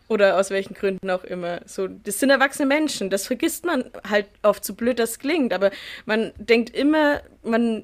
[0.09, 1.61] Oder aus welchen Gründen auch immer.
[1.65, 3.09] So, das sind erwachsene Menschen.
[3.09, 5.53] Das vergisst man halt oft, so blöd das klingt.
[5.53, 5.71] Aber
[6.05, 7.83] man denkt immer, man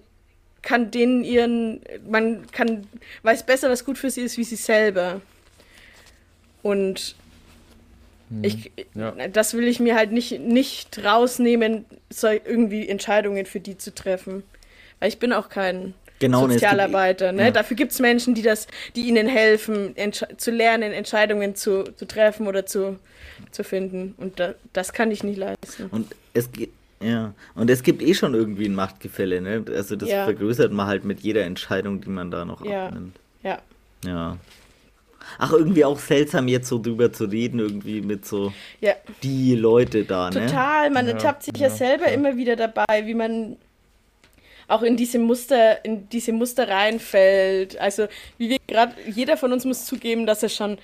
[0.62, 2.88] kann denen ihren, man kann,
[3.24, 5.22] weiß besser, was gut für sie ist, wie sie selber.
[6.62, 7.16] Und.
[8.42, 9.12] Ich, ja.
[9.30, 14.44] Das will ich mir halt nicht, nicht rausnehmen, so irgendwie Entscheidungen für die zu treffen.
[15.00, 17.32] Weil ich bin auch kein genau, Sozialarbeiter.
[17.32, 17.46] Ne?
[17.46, 17.52] Ja.
[17.52, 19.96] Dafür gibt es Menschen, die das, die ihnen helfen,
[20.38, 23.00] zu lernen, Entscheidungen zu, zu treffen oder zu,
[23.52, 24.14] zu finden.
[24.18, 25.88] Und da, das kann ich nicht leisten.
[25.92, 26.72] Und es geht.
[27.02, 29.64] Ja, und es gibt eh schon irgendwie ein Machtgefälle, ne?
[29.74, 30.26] Also das ja.
[30.26, 32.88] vergrößert man halt mit jeder Entscheidung, die man da noch ja.
[32.88, 33.16] abnimmt.
[33.42, 33.60] Ja.
[34.04, 34.38] Ja.
[35.38, 38.94] Ach, irgendwie auch seltsam, jetzt so drüber zu reden, irgendwie mit so ja.
[39.24, 40.48] die Leute da, ne?
[40.48, 42.14] Total, man ja, ertappt sich ja, ja selber ja.
[42.14, 43.58] immer wieder dabei, wie man
[44.68, 47.80] auch in diese Muster, in diese Muster reinfällt.
[47.80, 48.08] Also,
[48.38, 50.78] wie wir gerade, jeder von uns muss zugeben, dass er schon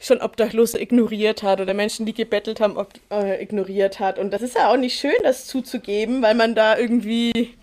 [0.00, 4.18] schon Obdachlose ignoriert hat oder Menschen, die gebettelt haben, ob, äh, ignoriert hat.
[4.18, 7.54] Und das ist ja auch nicht schön, das zuzugeben, weil man da irgendwie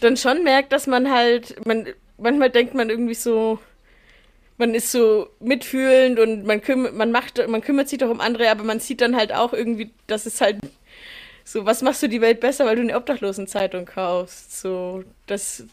[0.00, 1.88] dann schon merkt, dass man halt, man,
[2.18, 3.58] manchmal denkt man irgendwie so,
[4.58, 8.50] man ist so mitfühlend und man kümmert, man macht, man kümmert sich doch um andere,
[8.50, 10.58] aber man sieht dann halt auch irgendwie, dass es halt
[11.44, 14.60] so, was machst du die Welt besser, weil du eine Obdachlosenzeitung kaufst?
[14.60, 15.64] So, das,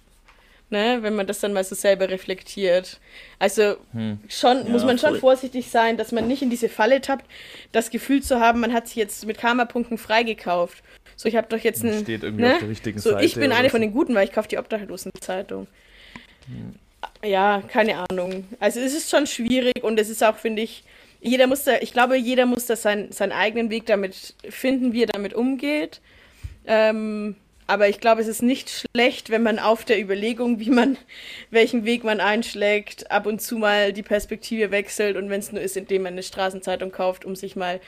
[0.69, 2.99] ne, wenn man das dann mal so selber reflektiert.
[3.37, 4.19] Also hm.
[4.27, 7.25] schon, ja, muss man schon vorsichtig sein, dass man nicht in diese Falle tappt,
[7.71, 10.83] das Gefühl zu haben, man hat sich jetzt mit Karma-Punkten freigekauft.
[11.15, 12.01] So, ich habe doch jetzt ein.
[12.01, 12.53] Steht irgendwie ne?
[12.53, 13.25] auf der richtigen so, Seite.
[13.25, 13.71] Ich bin eine so.
[13.71, 15.67] von den Guten, weil ich kaufe die Obdachlosenzeitung.
[16.47, 16.75] Hm.
[17.23, 18.45] Ja, keine Ahnung.
[18.59, 20.83] Also es ist schon schwierig und es ist auch, finde ich,
[21.21, 25.03] jeder muss da, ich glaube, jeder muss da sein, seinen eigenen Weg damit finden, wie
[25.03, 25.99] er damit umgeht.
[26.65, 27.35] Ähm,
[27.67, 30.97] aber ich glaube, es ist nicht schlecht, wenn man auf der Überlegung, wie man,
[31.51, 35.61] welchen Weg man einschlägt, ab und zu mal die Perspektive wechselt und wenn es nur
[35.61, 37.81] ist, indem man eine Straßenzeitung kauft, um sich mal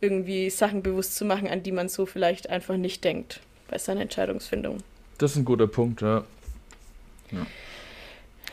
[0.00, 4.00] irgendwie Sachen bewusst zu machen, an die man so vielleicht einfach nicht denkt bei seiner
[4.00, 4.78] Entscheidungsfindung.
[5.18, 6.24] Das ist ein guter Punkt, ja.
[7.30, 7.46] ja.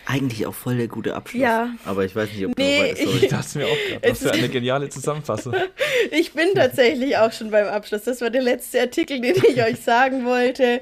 [0.10, 1.42] Eigentlich auch voll der gute Abschluss.
[1.42, 1.72] Ja.
[1.84, 3.02] Aber ich weiß nicht, ob nee, du weißt.
[3.02, 5.54] Ich, ich dachte mir auch gerade, das ist eine geniale Zusammenfassung.
[6.12, 8.06] ich bin tatsächlich auch schon beim Abschluss.
[8.06, 10.80] Das war der letzte Artikel, den ich euch sagen wollte.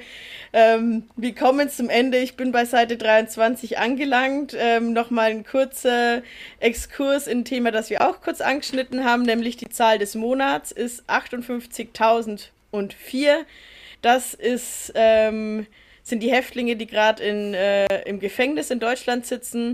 [0.53, 2.19] Ähm, wir kommen zum Ende.
[2.19, 4.55] Ich bin bei Seite 23 angelangt.
[4.55, 6.21] Ähm, Nochmal ein kurzer
[6.59, 10.71] Exkurs in ein Thema, das wir auch kurz angeschnitten haben, nämlich die Zahl des Monats
[10.71, 13.37] ist 58.004.
[14.03, 15.65] Das ist ähm,
[16.05, 19.73] sind die Häftlinge, die gerade äh, im Gefängnis in Deutschland sitzen.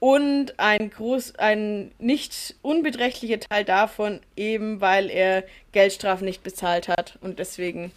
[0.00, 7.18] Und ein, groß, ein nicht unbeträchtlicher Teil davon eben, weil er Geldstrafen nicht bezahlt hat
[7.20, 7.90] und deswegen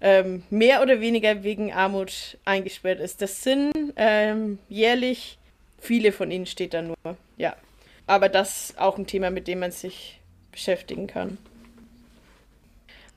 [0.00, 3.22] ähm, mehr oder weniger wegen Armut eingesperrt ist.
[3.22, 5.38] Das sind ähm, jährlich,
[5.78, 6.96] viele von ihnen steht da nur,
[7.36, 7.54] ja.
[8.08, 10.20] Aber das ist auch ein Thema, mit dem man sich
[10.50, 11.38] beschäftigen kann.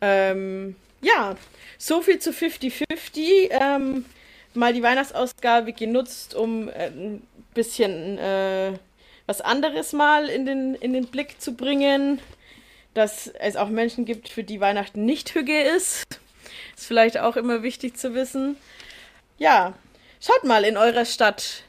[0.01, 1.35] Ähm, ja,
[1.77, 3.49] so viel zu 50-50.
[3.51, 4.05] Ähm,
[4.53, 8.73] mal die Weihnachtsausgabe genutzt, um äh, ein bisschen äh,
[9.25, 12.19] was anderes mal in den, in den Blick zu bringen.
[12.93, 16.03] Dass es auch Menschen gibt, für die Weihnachten nicht Hüge ist.
[16.75, 18.57] Ist vielleicht auch immer wichtig zu wissen.
[19.37, 19.73] Ja,
[20.19, 21.63] schaut mal in eurer Stadt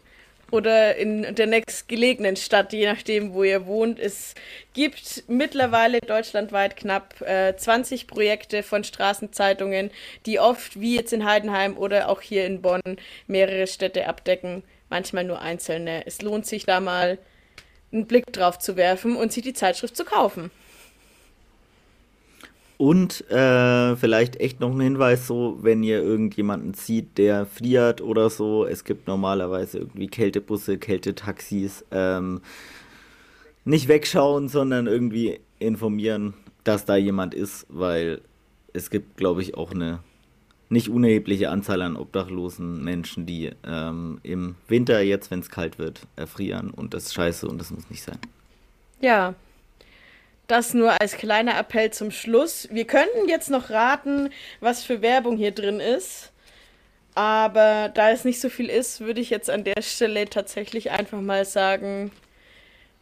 [0.51, 3.99] oder in der nächstgelegenen Stadt, je nachdem, wo ihr wohnt.
[3.99, 4.35] Es
[4.75, 9.91] gibt mittlerweile deutschlandweit knapp äh, 20 Projekte von Straßenzeitungen,
[10.27, 12.83] die oft, wie jetzt in Heidenheim oder auch hier in Bonn,
[13.27, 16.07] mehrere Städte abdecken, manchmal nur einzelne.
[16.07, 17.19] Es lohnt sich da mal
[17.93, 20.51] einen Blick drauf zu werfen und sich die Zeitschrift zu kaufen.
[22.81, 28.31] Und äh, vielleicht echt noch ein Hinweis, so, wenn ihr irgendjemanden zieht, der friert oder
[28.31, 31.85] so, es gibt normalerweise irgendwie Kältebusse, Kältetaxis.
[31.91, 32.41] Ähm,
[33.67, 36.33] nicht wegschauen, sondern irgendwie informieren,
[36.65, 38.23] dass da jemand ist, weil
[38.73, 39.99] es gibt, glaube ich, auch eine
[40.71, 46.07] nicht unerhebliche Anzahl an obdachlosen Menschen, die ähm, im Winter, jetzt wenn es kalt wird,
[46.17, 48.19] erfrieren und das ist scheiße und das muss nicht sein.
[49.03, 49.35] Ja,
[50.51, 52.69] das nur als kleiner Appell zum Schluss.
[52.71, 54.31] Wir könnten jetzt noch raten,
[54.61, 56.33] was für Werbung hier drin ist.
[57.15, 61.21] Aber da es nicht so viel ist, würde ich jetzt an der Stelle tatsächlich einfach
[61.21, 62.13] mal sagen,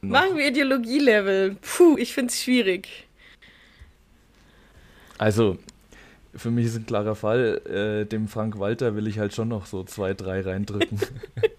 [0.01, 0.11] noch.
[0.11, 1.57] machen wir Ideologielevel.
[1.61, 3.07] Puh, ich finde es schwierig.
[5.18, 5.59] Also,
[6.34, 7.61] für mich ist ein klarer Fall.
[7.66, 11.01] Äh, dem Frank Walter will ich halt schon noch so zwei, drei reindrücken.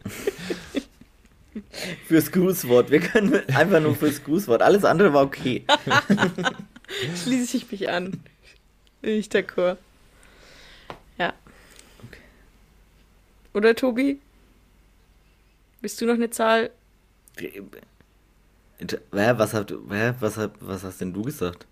[2.07, 2.91] fürs Grußwort.
[2.91, 4.61] Wir können einfach nur fürs Grußwort.
[4.61, 5.65] Alles andere war okay.
[7.23, 8.23] Schließe ich mich an.
[9.01, 9.77] Bin ich d'accord.
[11.17, 11.33] Ja.
[12.07, 12.19] Okay.
[13.53, 14.19] Oder Tobi?
[15.81, 16.71] Bist du noch eine Zahl?
[19.11, 19.73] Was, habt,
[20.21, 21.65] was, was hast denn du gesagt?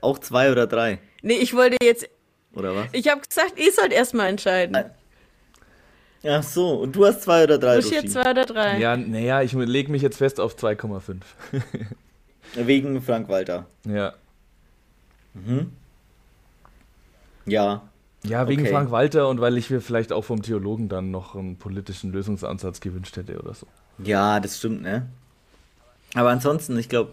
[0.00, 1.00] Auch zwei oder drei?
[1.22, 2.08] Nee, ich wollte jetzt.
[2.52, 2.86] Oder was?
[2.92, 4.76] Ich habe gesagt, ihr sollt erstmal entscheiden.
[6.26, 7.78] Ach so, und du hast zwei oder drei?
[7.78, 8.78] Ich jetzt zwei oder drei.
[8.78, 11.22] Ja, naja, ich lege mich jetzt fest auf 2,5.
[12.66, 13.66] Wegen Frank Walter.
[13.84, 14.14] Ja.
[15.34, 15.72] Mhm.
[17.46, 17.88] Ja.
[18.24, 18.72] Ja, wegen okay.
[18.72, 22.80] Frank Walter und weil ich mir vielleicht auch vom Theologen dann noch einen politischen Lösungsansatz
[22.80, 23.66] gewünscht hätte oder so.
[23.98, 25.08] Ja, das stimmt, ne?
[26.14, 27.12] Aber ansonsten, ich glaube,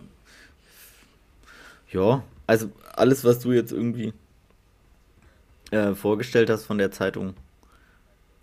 [1.91, 4.14] ja, also alles, was du jetzt irgendwie
[5.72, 7.36] äh, vorgestellt hast von der Zeitung,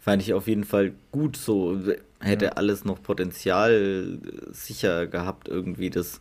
[0.02, 1.36] fand ich auf jeden Fall gut.
[1.36, 1.78] So
[2.20, 2.52] hätte ja.
[2.52, 4.18] alles noch Potenzial
[4.50, 6.20] sicher gehabt, irgendwie das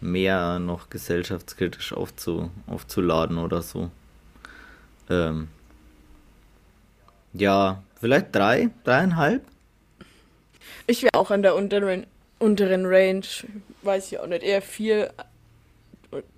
[0.00, 3.90] mehr noch gesellschaftskritisch aufzu, aufzuladen oder so.
[5.10, 5.48] Ähm,
[7.34, 9.42] ja, vielleicht drei, dreieinhalb.
[10.86, 12.06] Ich wäre auch an der unteren,
[12.38, 13.26] unteren Range,
[13.82, 15.12] weiß ich auch nicht, eher vier,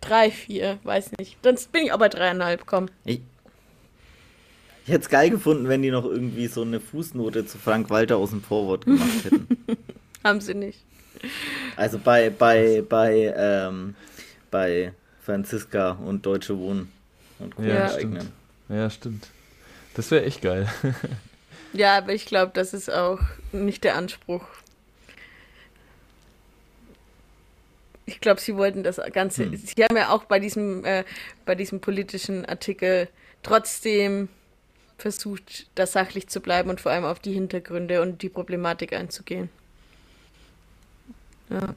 [0.01, 1.38] drei, vier, weiß nicht.
[1.43, 2.86] Dann bin ich aber dreieinhalb, komm.
[3.05, 3.20] Ich,
[4.91, 8.16] ich hätte es geil gefunden, wenn die noch irgendwie so eine Fußnote zu Frank Walter
[8.16, 9.47] aus dem Vorwort gemacht hätten.
[10.24, 10.80] Haben sie nicht.
[11.76, 13.95] Also bei, bei, bei, ähm,
[14.51, 14.93] bei
[15.24, 16.91] Franziska und Deutsche Wohnen
[17.38, 17.62] und Co.
[17.62, 18.26] Ja, stimmt.
[18.68, 19.28] Ja, stimmt.
[19.95, 20.68] Das wäre echt geil.
[21.72, 23.20] ja, aber ich glaube, das ist auch
[23.53, 24.45] nicht der Anspruch.
[28.07, 29.45] Ich glaube, sie wollten das Ganze.
[29.45, 29.57] Hm.
[29.57, 31.05] Sie haben ja auch bei diesem, äh,
[31.47, 33.07] bei diesem politischen Artikel
[33.45, 34.28] trotzdem
[35.01, 39.48] versucht, da sachlich zu bleiben und vor allem auf die Hintergründe und die Problematik einzugehen.
[41.48, 41.74] Ja.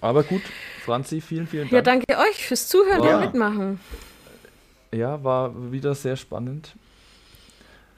[0.00, 0.42] Aber gut,
[0.84, 1.72] Franzi, vielen, vielen Dank.
[1.72, 3.80] Ja, danke euch fürs Zuhören war, und Mitmachen.
[4.92, 6.74] Ja, war wieder sehr spannend.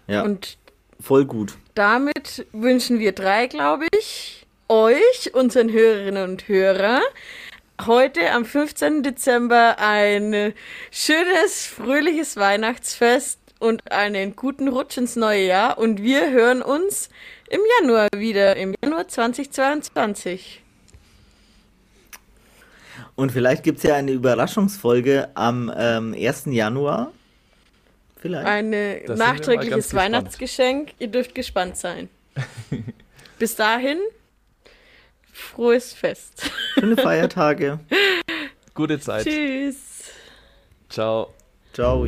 [0.07, 0.57] Ja, und
[1.01, 1.57] voll gut.
[1.75, 7.03] Damit wünschen wir drei, glaube ich, euch, unseren Hörerinnen und Hörern,
[7.85, 9.03] heute am 15.
[9.03, 10.55] Dezember ein
[10.91, 15.79] schönes, fröhliches Weihnachtsfest und einen guten Rutsch ins neue Jahr.
[15.79, 17.09] Und wir hören uns
[17.49, 20.63] im Januar wieder, im Januar 2022.
[23.15, 26.45] Und vielleicht gibt es ja eine Überraschungsfolge am ähm, 1.
[26.47, 27.13] Januar.
[28.21, 28.47] Vielleicht.
[28.47, 28.71] Ein
[29.17, 30.93] nachträgliches Weihnachtsgeschenk.
[30.99, 32.09] Ihr dürft gespannt sein.
[33.39, 33.99] Bis dahin,
[35.33, 36.51] frohes Fest.
[36.75, 37.79] Schöne Feiertage.
[38.75, 39.27] Gute Zeit.
[39.27, 39.77] Tschüss.
[40.89, 41.35] Ciao.
[41.73, 42.07] Ciao.